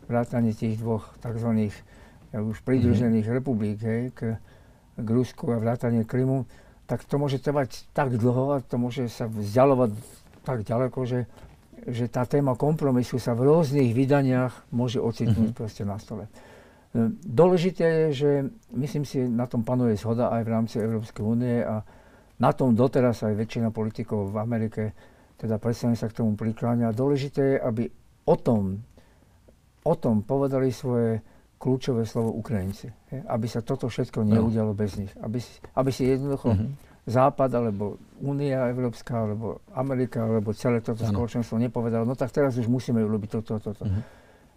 vrátane 0.10 0.58
tých 0.58 0.82
dvoch 0.82 1.14
tzv. 1.22 1.70
Už 2.42 2.64
pridružených 2.64 3.26
mm-hmm. 3.26 3.38
republik 3.40 3.78
hej, 3.84 4.12
k, 4.12 4.40
k 4.96 5.08
Rusku 5.08 5.52
a 5.52 5.62
vrátanie 5.62 6.04
Krymu, 6.04 6.48
tak 6.86 7.04
to 7.06 7.16
môže 7.18 7.42
trvať 7.42 7.88
tak 7.96 8.14
dlho 8.16 8.56
a 8.56 8.64
to 8.64 8.76
môže 8.78 9.10
sa 9.10 9.26
vzdialovať 9.26 9.92
tak 10.46 10.62
ďaleko, 10.62 11.00
že, 11.08 11.26
že 11.90 12.06
tá 12.12 12.28
téma 12.28 12.54
kompromisu 12.54 13.18
sa 13.18 13.34
v 13.34 13.50
rôznych 13.50 13.96
vydaniach 13.96 14.70
môže 14.70 15.02
ocitnúť 15.02 15.56
mm-hmm. 15.56 15.60
proste 15.60 15.84
na 15.88 15.98
stole. 15.98 16.26
E, 16.26 17.10
dôležité 17.26 17.86
je, 17.86 18.08
že 18.14 18.30
myslím 18.78 19.04
si, 19.08 19.26
na 19.26 19.50
tom 19.50 19.66
panuje 19.66 19.98
zhoda 19.98 20.30
aj 20.30 20.42
v 20.46 20.54
rámci 20.54 20.76
Európskej 20.78 21.24
únie 21.26 21.66
a 21.66 21.82
na 22.36 22.52
tom 22.52 22.76
doteraz 22.76 23.24
aj 23.24 23.34
väčšina 23.34 23.72
politikov 23.72 24.30
v 24.30 24.38
Amerike 24.38 24.84
teda 25.36 25.60
predstavne 25.60 26.00
sa 26.00 26.08
k 26.08 26.18
tomu 26.24 26.40
prikláňa. 26.40 26.96
Dôležité 26.96 27.56
je, 27.56 27.58
aby 27.60 27.84
o 28.26 28.36
tom, 28.40 28.80
o 29.84 29.94
tom 30.00 30.24
povedali 30.24 30.72
svoje 30.72 31.20
kľúčové 31.66 32.06
slovo 32.06 32.38
Ukrajinci. 32.38 32.94
Je? 33.10 33.26
Aby 33.26 33.50
sa 33.50 33.66
toto 33.66 33.90
všetko 33.90 34.22
neudialo 34.22 34.78
bez 34.78 35.02
nich. 35.02 35.10
Aby, 35.18 35.42
aby 35.74 35.90
si 35.90 36.06
jednoducho 36.06 36.54
mm-hmm. 36.54 36.94
Západ, 37.06 37.54
alebo 37.54 38.02
Únia 38.22 38.70
Európska, 38.70 39.26
alebo 39.26 39.62
Amerika, 39.78 40.26
alebo 40.26 40.54
celé 40.58 40.82
toto 40.82 41.06
ano. 41.06 41.14
spoločenstvo 41.14 41.58
nepovedalo, 41.62 42.02
no 42.02 42.18
tak 42.18 42.34
teraz 42.34 42.58
už 42.58 42.66
musíme 42.66 42.98
urobiť 43.02 43.30
toto, 43.42 43.58
toto. 43.62 43.86
Mm-hmm. 43.86 44.04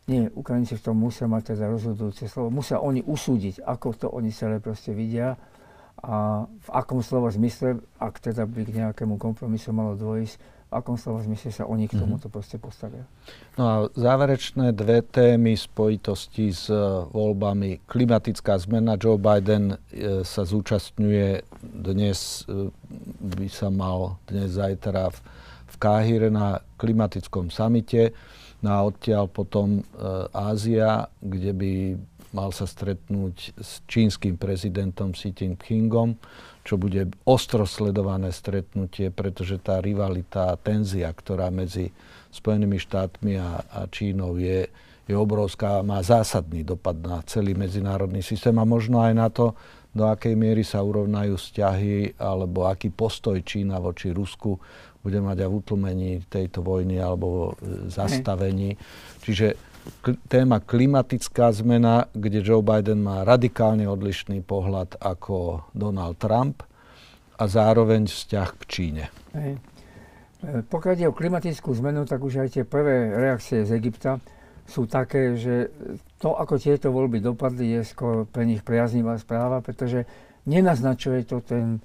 Nie, 0.09 0.33
Ukrajinci 0.33 0.81
v 0.81 0.85
tom 0.85 0.97
musia 0.97 1.29
mať 1.29 1.53
teda 1.53 1.69
rozhodujúce 1.69 2.25
slovo. 2.29 2.49
Musia 2.49 2.81
oni 2.81 3.05
usúdiť, 3.05 3.61
ako 3.61 3.89
to 3.93 4.07
oni 4.09 4.33
celé 4.33 4.57
proste 4.61 4.97
vidia 4.97 5.37
a 6.01 6.49
v 6.49 6.69
akom 6.73 7.05
slovo 7.05 7.29
zmysle, 7.29 7.85
ak 8.01 8.17
teda 8.17 8.49
by 8.49 8.65
k 8.65 8.71
nejakému 8.81 9.21
kompromisu 9.21 9.77
malo 9.77 9.93
dôjsť, 9.99 10.58
v 10.69 10.73
akom 10.77 11.01
slova 11.01 11.25
zmysle 11.25 11.49
sa 11.49 11.65
oni 11.65 11.89
k 11.89 11.97
mhm. 11.97 12.01
tomuto 12.05 12.27
proste 12.29 12.61
postavia. 12.61 13.09
No 13.57 13.63
a 13.65 13.75
záverečné 13.97 14.77
dve 14.77 15.01
témy 15.01 15.57
spojitosti 15.57 16.53
s 16.53 16.69
e, 16.69 16.77
voľbami. 17.09 17.89
Klimatická 17.89 18.61
zmena. 18.61 19.01
Joe 19.01 19.17
Biden 19.17 19.81
e, 19.89 20.25
sa 20.29 20.45
zúčastňuje 20.45 21.49
dnes, 21.65 22.45
e, 22.45 22.69
by 23.25 23.49
sa 23.49 23.73
mal 23.73 24.21
dnes 24.29 24.61
zajtra 24.61 25.09
v, 25.09 25.19
v 25.73 25.75
Káhire 25.81 26.29
na 26.29 26.61
klimatickom 26.77 27.49
samite. 27.49 28.13
No 28.61 28.69
a 28.75 28.79
odtiaľ 28.91 29.31
potom 29.31 29.87
Ázia, 30.35 31.07
kde 31.23 31.53
by 31.55 31.73
mal 32.35 32.51
sa 32.51 32.67
stretnúť 32.67 33.55
s 33.55 33.81
čínskym 33.87 34.35
prezidentom 34.35 35.15
Xi 35.15 35.31
Jinpingom 35.31 36.19
čo 36.69 36.77
bude 36.77 37.09
ostro 37.25 37.65
sledované 37.65 38.29
stretnutie, 38.29 39.09
pretože 39.09 39.57
tá 39.57 39.81
rivalita, 39.81 40.53
tenzia, 40.61 41.09
ktorá 41.09 41.49
medzi 41.49 41.89
Spojenými 42.29 42.77
štátmi 42.77 43.41
a, 43.41 43.65
a 43.73 43.81
Čínou 43.89 44.37
je, 44.37 44.69
je 45.09 45.15
obrovská, 45.17 45.81
má 45.81 46.05
zásadný 46.05 46.61
dopad 46.69 47.01
na 47.01 47.25
celý 47.25 47.57
medzinárodný 47.57 48.21
systém 48.21 48.53
a 48.61 48.69
možno 48.69 49.01
aj 49.01 49.15
na 49.17 49.33
to, 49.33 49.57
do 49.97 50.05
akej 50.05 50.37
miery 50.37 50.61
sa 50.61 50.85
urovnajú 50.85 51.41
vzťahy 51.41 52.21
alebo 52.21 52.69
aký 52.69 52.93
postoj 52.93 53.41
Čína 53.41 53.81
voči 53.81 54.13
Rusku 54.13 54.61
bude 55.01 55.25
mať 55.25 55.47
aj 55.47 55.49
v 55.49 55.57
utlmení 55.57 56.11
tejto 56.29 56.61
vojny 56.61 57.01
alebo 57.01 57.57
zastavení. 57.89 58.77
Čiže 59.25 59.68
téma 60.29 60.61
klimatická 60.61 61.53
zmena, 61.53 62.07
kde 62.13 62.45
Joe 62.45 62.65
Biden 62.65 63.03
má 63.03 63.25
radikálne 63.25 63.89
odlišný 63.89 64.45
pohľad 64.45 65.01
ako 65.01 65.69
Donald 65.73 66.21
Trump 66.21 66.65
a 67.39 67.45
zároveň 67.47 68.07
vzťah 68.09 68.49
k 68.59 68.63
Číne. 68.69 69.05
Hej. 69.35 69.59
E, 70.43 70.63
pokiaľ 70.67 70.93
ide 70.95 71.11
o 71.11 71.17
klimatickú 71.17 71.75
zmenu, 71.83 72.07
tak 72.07 72.23
už 72.23 72.47
aj 72.47 72.49
tie 72.59 72.65
prvé 72.67 73.11
reakcie 73.15 73.67
z 73.67 73.75
Egypta 73.79 74.23
sú 74.69 74.85
také, 74.85 75.35
že 75.35 75.73
to, 76.21 76.37
ako 76.37 76.61
tieto 76.61 76.93
voľby 76.93 77.25
dopadli, 77.25 77.81
je 77.81 77.83
skôr 77.89 78.29
pre 78.29 78.45
nich 78.45 78.61
priaznivá 78.61 79.17
správa, 79.17 79.65
pretože 79.65 80.05
nenaznačuje 80.45 81.25
to 81.25 81.41
ten, 81.41 81.81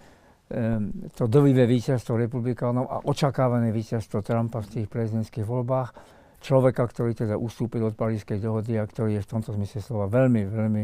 to 1.15 1.23
dovivé 1.31 1.63
víťazstvo 1.63 2.19
republikánov 2.19 2.85
a 2.91 2.97
očakávané 3.07 3.71
víťazstvo 3.71 4.19
Trumpa 4.19 4.59
v 4.61 4.71
tých 4.79 4.87
prezidentských 4.91 5.47
voľbách 5.47 5.95
človeka, 6.43 6.83
ktorý 6.83 7.15
teda 7.15 7.35
ustúpil 7.39 7.87
od 7.87 7.95
Parískej 7.95 8.43
dohody 8.43 8.75
a 8.75 8.83
ktorý 8.83 9.17
je 9.17 9.23
v 9.23 9.31
tomto 9.31 9.55
zmysle 9.55 9.79
slova 9.79 10.11
veľmi, 10.11 10.43
veľmi 10.43 10.83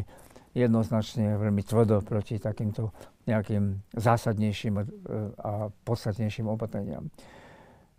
jednoznačne, 0.56 1.36
veľmi 1.36 1.62
tvrdo 1.62 2.02
proti 2.02 2.39
takýmto 2.39 2.95
nejakým 3.28 3.84
zásadnejším 3.93 4.74
a 5.38 5.69
podstatnejším 5.86 6.50
opatreniam. 6.50 7.12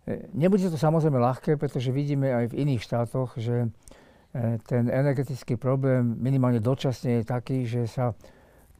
E, 0.03 0.27
nebude 0.35 0.67
to 0.67 0.75
samozrejme 0.75 1.15
ľahké, 1.15 1.55
pretože 1.55 1.95
vidíme 1.95 2.27
aj 2.27 2.51
v 2.51 2.67
iných 2.67 2.81
štátoch, 2.83 3.39
že 3.39 3.69
e, 4.35 4.59
ten 4.67 4.91
energetický 4.91 5.55
problém 5.55 6.19
minimálne 6.19 6.59
dočasne 6.59 7.21
je 7.21 7.23
taký, 7.23 7.63
že 7.63 7.87
sa 7.87 8.11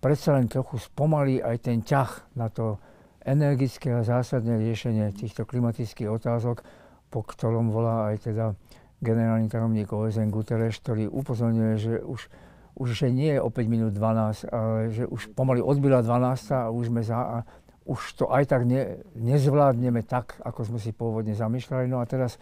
predsa 0.03 0.35
len 0.35 0.51
trochu 0.51 0.81
spomalí 0.81 1.39
aj 1.39 1.57
ten 1.63 1.79
ťah 1.85 2.35
na 2.35 2.51
to 2.51 2.81
energické 3.21 3.93
a 3.93 4.01
zásadné 4.01 4.57
riešenie 4.57 5.13
týchto 5.13 5.45
klimatických 5.45 6.09
otázok, 6.09 6.65
po 7.11 7.27
ktorom 7.27 7.69
volá 7.69 8.15
aj 8.15 8.31
teda 8.31 8.55
generálny 9.03 9.51
tajomník 9.51 9.91
OSN 9.91 10.31
Guterres, 10.31 10.79
ktorý 10.79 11.11
upozorňuje, 11.11 11.73
že 11.75 11.93
už, 11.99 12.21
už 12.79 12.87
že 12.95 13.11
nie 13.11 13.35
je 13.35 13.43
o 13.43 13.51
5 13.51 13.67
minút 13.67 13.91
12, 13.91 14.47
ale 14.47 14.95
že 14.95 15.03
už 15.09 15.35
pomaly 15.35 15.59
odbila 15.59 15.99
12 15.99 16.55
a 16.55 16.71
už 16.71 16.87
sme 16.87 17.01
za, 17.03 17.19
a 17.19 17.37
už 17.83 17.99
to 18.15 18.25
aj 18.29 18.47
tak 18.47 18.63
ne, 18.63 19.01
nezvládneme 19.17 20.05
tak, 20.05 20.37
ako 20.45 20.71
sme 20.71 20.79
si 20.79 20.93
pôvodne 20.93 21.33
zamýšľali. 21.33 21.89
No 21.89 21.99
a 21.99 22.05
teraz 22.05 22.39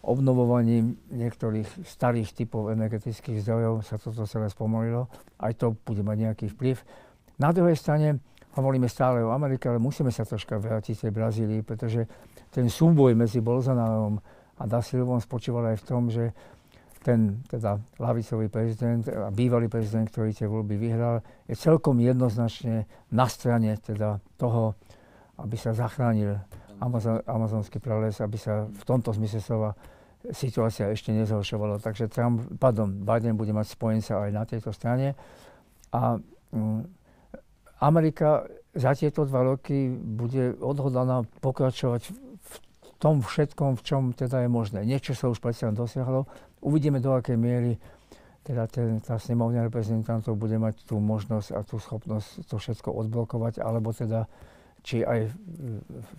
obnovovaním 0.00 0.96
niektorých 1.12 1.84
starých 1.84 2.32
typov 2.32 2.72
energetických 2.72 3.44
zdrojov 3.44 3.84
sa 3.84 4.00
toto 4.00 4.24
celé 4.24 4.48
spomalilo. 4.48 5.12
Aj 5.36 5.52
to 5.52 5.76
bude 5.84 6.00
mať 6.00 6.16
nejaký 6.30 6.46
vplyv. 6.56 6.80
Na 7.36 7.52
druhej 7.52 7.76
strane 7.76 8.22
hovoríme 8.58 8.90
stále 8.90 9.22
o 9.22 9.30
Amerike, 9.30 9.70
ale 9.70 9.78
musíme 9.78 10.10
sa 10.10 10.26
troška 10.26 10.58
vrátiť 10.58 11.06
tej 11.06 11.12
Brazílii, 11.14 11.62
pretože 11.62 12.06
ten 12.50 12.66
súboj 12.66 13.14
medzi 13.14 13.38
Bolsonarom 13.38 14.18
a 14.58 14.62
Da 14.66 14.82
Silvom 14.82 15.22
spočíval 15.22 15.74
aj 15.74 15.76
v 15.80 15.86
tom, 15.86 16.02
že 16.10 16.34
ten 17.00 17.40
teda 17.48 17.80
lavicový 17.96 18.52
prezident 18.52 19.00
a 19.08 19.32
bývalý 19.32 19.72
prezident, 19.72 20.04
ktorý 20.04 20.36
tie 20.36 20.44
voľby 20.44 20.76
vyhral, 20.76 21.24
je 21.48 21.56
celkom 21.56 21.96
jednoznačne 21.96 22.84
na 23.08 23.24
strane 23.24 23.72
teda 23.80 24.20
toho, 24.36 24.76
aby 25.40 25.56
sa 25.56 25.72
zachránil 25.72 26.36
Amazon, 26.76 27.24
amazonský 27.24 27.80
prales, 27.80 28.20
aby 28.20 28.36
sa 28.36 28.68
v 28.68 28.84
tomto 28.84 29.16
zmysle 29.16 29.40
slova 29.40 29.72
situácia 30.28 30.92
ešte 30.92 31.16
nezhoršovala. 31.16 31.80
Takže 31.80 32.12
Trump, 32.12 32.44
pardon, 32.60 32.92
Biden 32.92 33.40
bude 33.40 33.56
mať 33.56 33.72
spojenca 33.72 34.20
aj 34.20 34.30
na 34.36 34.44
tejto 34.44 34.68
strane. 34.76 35.16
A 35.96 36.20
um, 36.52 36.84
Amerika 37.80 38.46
za 38.76 38.94
tieto 38.94 39.26
dva 39.26 39.42
roky 39.42 39.90
bude 39.90 40.54
odhodlaná 40.60 41.26
pokračovať 41.40 42.12
tom 43.00 43.24
všetkom, 43.24 43.80
v 43.80 43.82
čom 43.82 44.02
teda 44.12 44.44
je 44.44 44.48
možné. 44.52 44.84
Niečo 44.84 45.16
sa 45.16 45.32
už 45.32 45.40
predsa 45.40 45.72
dosiahlo. 45.72 46.28
Uvidíme, 46.60 47.00
do 47.00 47.16
akej 47.16 47.40
miery 47.40 47.80
teda 48.44 48.68
ten, 48.68 49.00
tá 49.00 49.16
snemovňa 49.16 49.68
reprezentantov 49.68 50.36
bude 50.36 50.60
mať 50.60 50.84
tú 50.84 51.00
možnosť 51.00 51.48
a 51.56 51.60
tú 51.64 51.80
schopnosť 51.80 52.44
to 52.44 52.56
všetko 52.60 52.88
odblokovať, 52.92 53.60
alebo 53.60 53.92
teda 53.92 54.28
či 54.80 55.04
aj 55.04 55.28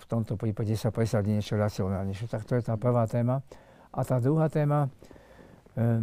v 0.01 0.05
tomto 0.05 0.37
prípade 0.37 0.73
sa 0.77 0.93
presadí 0.93 1.33
niečo 1.33 1.57
racionálnejšie. 1.57 2.29
Tak 2.29 2.45
to 2.45 2.57
je 2.57 2.65
tá 2.65 2.77
prvá 2.77 3.09
téma. 3.09 3.41
A 3.89 4.05
tá 4.05 4.21
druhá 4.21 4.49
téma, 4.53 4.89
eh, 5.77 6.01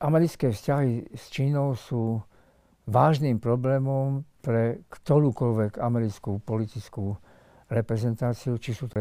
americké 0.00 0.50
vzťahy 0.50 1.14
s 1.14 1.24
Čínou 1.30 1.74
sú 1.78 2.22
vážnym 2.84 3.40
problémom 3.40 4.24
pre 4.44 4.84
ktorúkoľvek 4.92 5.80
americkú 5.80 6.36
politickú 6.44 7.16
reprezentáciu, 7.72 8.60
či 8.60 8.76
sú 8.76 8.92
to 8.92 9.00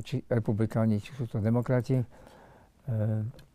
či, 0.00 0.22
republikáni, 0.30 1.02
či 1.02 1.10
sú 1.18 1.26
to 1.26 1.42
demokrati. 1.42 1.98
E, 1.98 2.04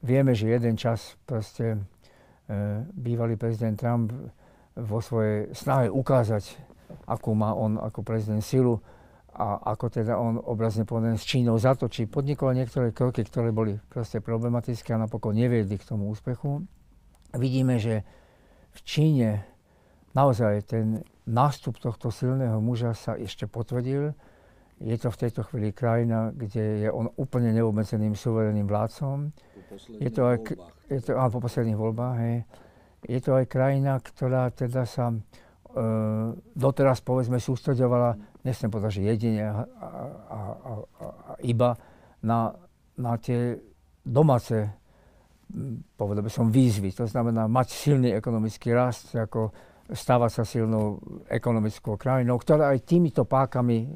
vieme, 0.04 0.36
že 0.36 0.52
jeden 0.52 0.76
čas 0.76 1.16
proste 1.24 1.76
e, 1.76 1.80
bývalý 2.84 3.40
prezident 3.40 3.80
Trump 3.80 4.12
vo 4.76 5.00
svojej 5.00 5.56
snahe 5.56 5.88
ukázať, 5.88 6.60
akú 7.08 7.32
má 7.32 7.56
on 7.56 7.80
ako 7.80 8.04
prezident 8.04 8.44
silu 8.44 8.84
a 9.32 9.72
ako 9.72 9.88
teda 9.88 10.20
on 10.20 10.36
obrazne 10.44 10.84
povedané 10.84 11.16
s 11.16 11.24
Čínou 11.24 11.56
za 11.56 11.72
to, 11.80 11.88
či 11.88 12.04
podnikol 12.04 12.52
niektoré 12.52 12.92
kroky, 12.92 13.24
ktoré 13.24 13.56
boli 13.56 13.80
proste 13.88 14.20
problematické 14.20 14.92
a 14.92 15.00
napokon 15.00 15.32
neviedli 15.32 15.80
k 15.80 15.88
tomu 15.88 16.12
úspechu. 16.12 16.68
Vidíme, 17.32 17.80
že 17.80 18.04
v 18.76 18.80
Číne 18.84 19.30
naozaj 20.12 20.68
ten 20.68 21.00
nástup 21.24 21.80
tohto 21.80 22.12
silného 22.12 22.60
muža 22.60 22.92
sa 22.92 23.16
ešte 23.16 23.48
potvrdil. 23.48 24.12
Je 24.82 24.98
to 25.00 25.14
v 25.14 25.20
tejto 25.24 25.48
chvíli 25.48 25.72
krajina, 25.72 26.36
kde 26.36 26.88
je 26.88 26.90
on 26.92 27.08
úplne 27.16 27.56
neobmedzeným 27.56 28.18
suverénnym 28.18 28.68
vládcom. 28.68 29.32
Je 30.02 30.10
to 30.12 30.28
aj, 30.28 30.38
je 30.92 31.00
to, 31.00 31.16
áno, 31.16 31.32
po 31.32 31.40
posledných 31.46 31.80
voľbách. 31.80 32.16
Hej. 32.20 32.38
Je 33.08 33.20
to 33.24 33.32
aj 33.38 33.46
krajina, 33.48 33.96
ktorá 34.02 34.52
teda 34.52 34.84
sa 34.84 35.16
doteraz 36.56 37.00
povedzme 37.00 37.40
sústredovala, 37.40 38.16
nechcem 38.44 38.68
povedať, 38.68 39.00
že 39.00 39.08
jedine 39.08 39.44
a, 39.48 39.64
a, 39.80 39.90
a, 40.30 40.40
a 41.02 41.34
iba 41.48 41.76
na, 42.24 42.52
na 43.00 43.16
tie 43.18 43.56
domáce 44.04 44.82
povedal 46.00 46.24
by 46.24 46.32
som, 46.32 46.48
výzvy. 46.48 46.96
To 46.96 47.06
znamená 47.08 47.48
mať 47.48 47.68
silný 47.76 48.16
ekonomický 48.16 48.72
rast, 48.72 49.12
ako 49.16 49.52
stávať 49.92 50.32
sa 50.32 50.44
silnou 50.48 51.04
ekonomickou 51.28 52.00
krajinou, 52.00 52.40
ktorá 52.40 52.72
aj 52.72 52.88
týmito 52.88 53.28
pákami 53.28 53.92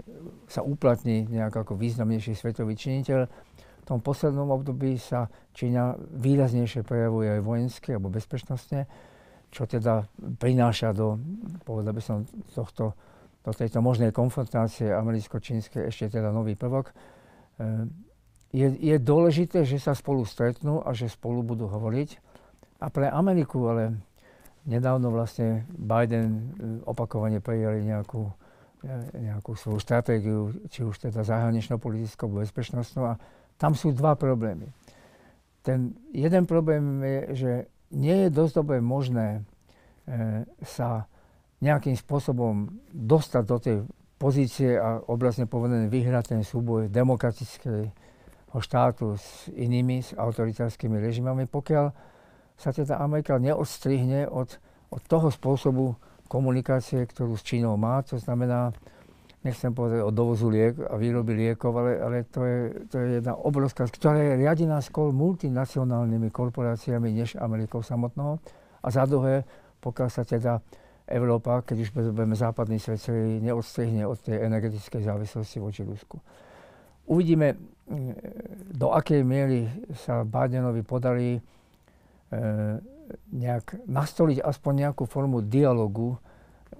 sa 0.51 0.59
uplatní 0.59 1.23
nejak 1.31 1.63
ako 1.63 1.79
významnejší 1.79 2.35
svetový 2.35 2.75
činiteľ. 2.75 3.23
V 3.85 3.85
tom 3.87 4.03
poslednom 4.03 4.49
období 4.51 4.99
sa 4.99 5.31
Čína 5.55 5.95
výraznejšie 5.95 6.83
prejavuje 6.83 7.39
aj 7.39 7.41
vojensky 7.45 7.95
alebo 7.95 8.11
bezpečnostne, 8.11 8.89
čo 9.55 9.63
teda 9.63 10.03
prináša 10.35 10.91
do, 10.91 11.15
povedal 11.63 11.95
by 11.95 12.03
som, 12.03 12.27
tohto, 12.51 12.91
do 13.39 13.51
tejto 13.55 13.79
možnej 13.79 14.11
konfrontácie 14.11 14.91
americko-čínskej 14.91 15.87
ešte 15.87 16.19
teda 16.19 16.35
nový 16.35 16.59
prvok. 16.59 16.91
E, 16.91 16.93
je, 18.51 18.67
je 18.75 18.95
dôležité, 18.99 19.63
že 19.63 19.79
sa 19.79 19.95
spolu 19.95 20.27
stretnú 20.27 20.83
a 20.83 20.91
že 20.91 21.07
spolu 21.07 21.39
budú 21.39 21.71
hovoriť. 21.71 22.19
A 22.83 22.91
pre 22.91 23.07
Ameriku, 23.07 23.63
ale 23.71 23.95
nedávno 24.67 25.07
vlastne 25.15 25.63
Biden 25.71 26.27
e, 26.27 26.43
opakovane 26.83 27.39
prijali 27.39 27.87
nejakú, 27.87 28.27
e, 28.83 29.23
nejakú 29.23 29.55
svoju 29.55 29.79
stratégiu, 29.79 30.51
či 30.67 30.83
už 30.83 31.07
teda 31.07 31.23
zahraničnou 31.23 31.79
politickou, 31.79 32.27
bezpečnostnú. 32.27 33.07
A 33.07 33.15
tam 33.55 33.71
sú 33.71 33.95
dva 33.95 34.19
problémy. 34.19 34.67
Ten 35.63 35.95
jeden 36.11 36.43
problém 36.43 36.99
je, 36.99 37.19
že 37.39 37.51
nie 37.93 38.27
je 38.27 38.29
dosť 38.33 38.53
dobre 38.61 38.77
možné 38.81 39.41
e, 40.05 40.45
sa 40.65 41.05
nejakým 41.61 41.95
spôsobom 41.97 42.69
dostať 42.91 43.43
do 43.45 43.57
tej 43.57 43.77
pozície 44.15 44.79
a 44.79 45.01
obrazne 45.11 45.45
povedané 45.45 45.91
vyhrať 45.91 46.37
ten 46.37 46.41
súboj 46.41 46.87
demokratického 46.87 47.91
štátu 48.59 49.19
s 49.19 49.51
inými, 49.51 50.01
s 50.01 50.15
autoritárskymi 50.15 50.97
režimami, 50.99 51.45
pokiaľ 51.45 51.91
sa 52.55 52.71
teda 52.71 53.03
Amerika 53.03 53.35
neodstrihne 53.35 54.31
od, 54.31 54.55
od 54.91 55.01
toho 55.03 55.27
spôsobu 55.27 55.99
komunikácie, 56.31 57.03
ktorú 57.03 57.35
s 57.35 57.43
Čínou 57.43 57.75
má. 57.75 57.99
To 58.07 58.15
znamená, 58.15 58.71
nechcem 59.45 59.69
povedať 59.71 60.01
o 60.01 60.09
dovozu 60.09 60.49
liek 60.49 60.73
a 60.89 60.97
výroby 60.97 61.37
liekov, 61.37 61.71
ale, 61.77 61.91
ale 62.01 62.17
to, 62.25 62.41
je, 62.41 62.59
to 62.89 62.95
je 62.97 63.05
jedna 63.21 63.37
obrovská, 63.37 63.85
ktorá 63.85 64.17
je 64.17 64.33
riadená 64.41 64.81
skôr 64.81 65.13
multinacionálnymi 65.13 66.33
korporáciami 66.33 67.13
než 67.13 67.37
Amerikou 67.37 67.85
samotnou. 67.85 68.41
A 68.81 68.87
za 68.89 69.05
druhé, 69.05 69.45
pokiaľ 69.79 70.09
sa 70.09 70.25
teda 70.25 70.59
Európa, 71.05 71.61
keď 71.61 71.85
už 71.85 71.89
budeme 71.93 72.33
západný 72.33 72.81
svet, 72.81 72.97
celý 72.97 73.37
neodstrihne 73.37 74.09
od 74.09 74.17
tej 74.17 74.41
energetickej 74.41 75.05
závislosti 75.05 75.61
voči 75.61 75.85
Rusku. 75.85 76.17
Uvidíme, 77.05 77.53
do 78.73 78.89
akej 78.89 79.21
miery 79.21 79.69
sa 79.93 80.25
Bidenovi 80.25 80.81
podarí 80.81 81.37
E, 82.25 82.39
nejak 83.29 83.85
nastoliť 83.85 84.41
aspoň 84.41 84.89
nejakú 84.89 85.05
formu 85.05 85.45
dialogu, 85.45 86.17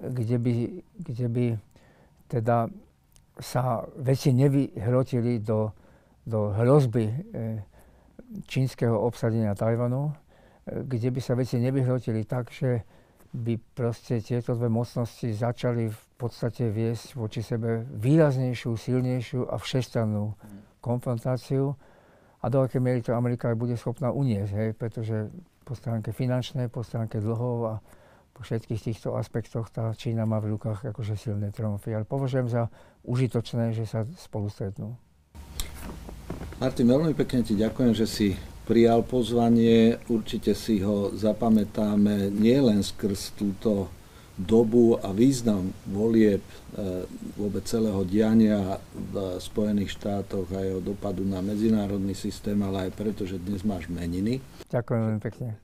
kde 0.02 0.42
by, 0.42 0.54
kde 0.98 1.26
by 1.30 1.46
teda 2.28 2.70
sa 3.40 3.84
veci 4.00 4.32
nevyhrotili 4.32 5.44
do, 5.44 5.76
do 6.24 6.56
hrozby 6.56 7.06
e, 7.06 7.14
čínskeho 8.48 8.96
obsadenia 8.96 9.56
Tajvanu, 9.56 10.10
e, 10.10 10.14
kde 10.88 11.12
by 11.12 11.20
sa 11.22 11.36
veci 11.36 11.60
nevyhrotili 11.60 12.24
tak, 12.24 12.50
že 12.50 12.88
by 13.36 13.60
proste 13.76 14.24
tieto 14.24 14.56
dve 14.56 14.72
mocnosti 14.72 15.28
začali 15.28 15.92
v 15.92 16.04
podstate 16.16 16.72
viesť 16.72 17.20
voči 17.20 17.44
sebe 17.44 17.84
výraznejšiu, 17.84 18.72
silnejšiu 18.80 19.52
a 19.52 19.60
všestrannú 19.60 20.32
konfrontáciu. 20.80 21.76
A 22.40 22.46
do 22.48 22.64
akej 22.64 22.80
miery 22.80 23.04
to 23.04 23.12
Amerika 23.12 23.52
bude 23.58 23.76
schopná 23.76 24.16
uniesť, 24.16 24.52
hej, 24.56 24.70
pretože 24.78 25.28
po 25.68 25.76
stránke 25.76 26.16
finančnej, 26.16 26.72
po 26.72 26.86
stránke 26.86 27.20
dlhov 27.20 27.58
a 27.68 27.74
po 28.36 28.44
všetkých 28.44 28.92
týchto 28.92 29.16
aspektoch 29.16 29.72
tá 29.72 29.96
Čína 29.96 30.28
má 30.28 30.44
v 30.44 30.60
rukách 30.60 30.92
akože 30.92 31.16
silné 31.16 31.56
tromfy. 31.56 31.96
Ale 31.96 32.04
považujem 32.04 32.52
za 32.52 32.68
užitočné, 33.08 33.72
že 33.72 33.88
sa 33.88 34.04
spolu 34.20 34.52
stretnú. 34.52 35.00
Martin, 36.60 36.92
veľmi 36.92 37.16
pekne 37.16 37.48
ti 37.48 37.56
ďakujem, 37.56 37.96
že 37.96 38.04
si 38.04 38.28
prijal 38.68 39.08
pozvanie. 39.08 40.04
Určite 40.12 40.52
si 40.52 40.84
ho 40.84 41.16
zapamätáme 41.16 42.28
nielen 42.36 42.84
skrz 42.84 43.40
túto 43.40 43.88
dobu 44.36 45.00
a 45.00 45.16
význam 45.16 45.72
volieb 45.88 46.44
e, 46.44 47.08
vôbec 47.40 47.64
celého 47.64 48.04
diania 48.04 48.84
v 48.92 49.40
Spojených 49.40 49.96
štátoch 49.96 50.52
a 50.52 50.60
jeho 50.60 50.84
dopadu 50.84 51.24
na 51.24 51.40
medzinárodný 51.40 52.12
systém, 52.12 52.60
ale 52.60 52.92
aj 52.92 53.00
preto, 53.00 53.24
že 53.24 53.40
dnes 53.40 53.64
máš 53.64 53.88
meniny. 53.88 54.44
Ďakujem 54.68 55.00
veľmi 55.08 55.22
pekne. 55.24 55.56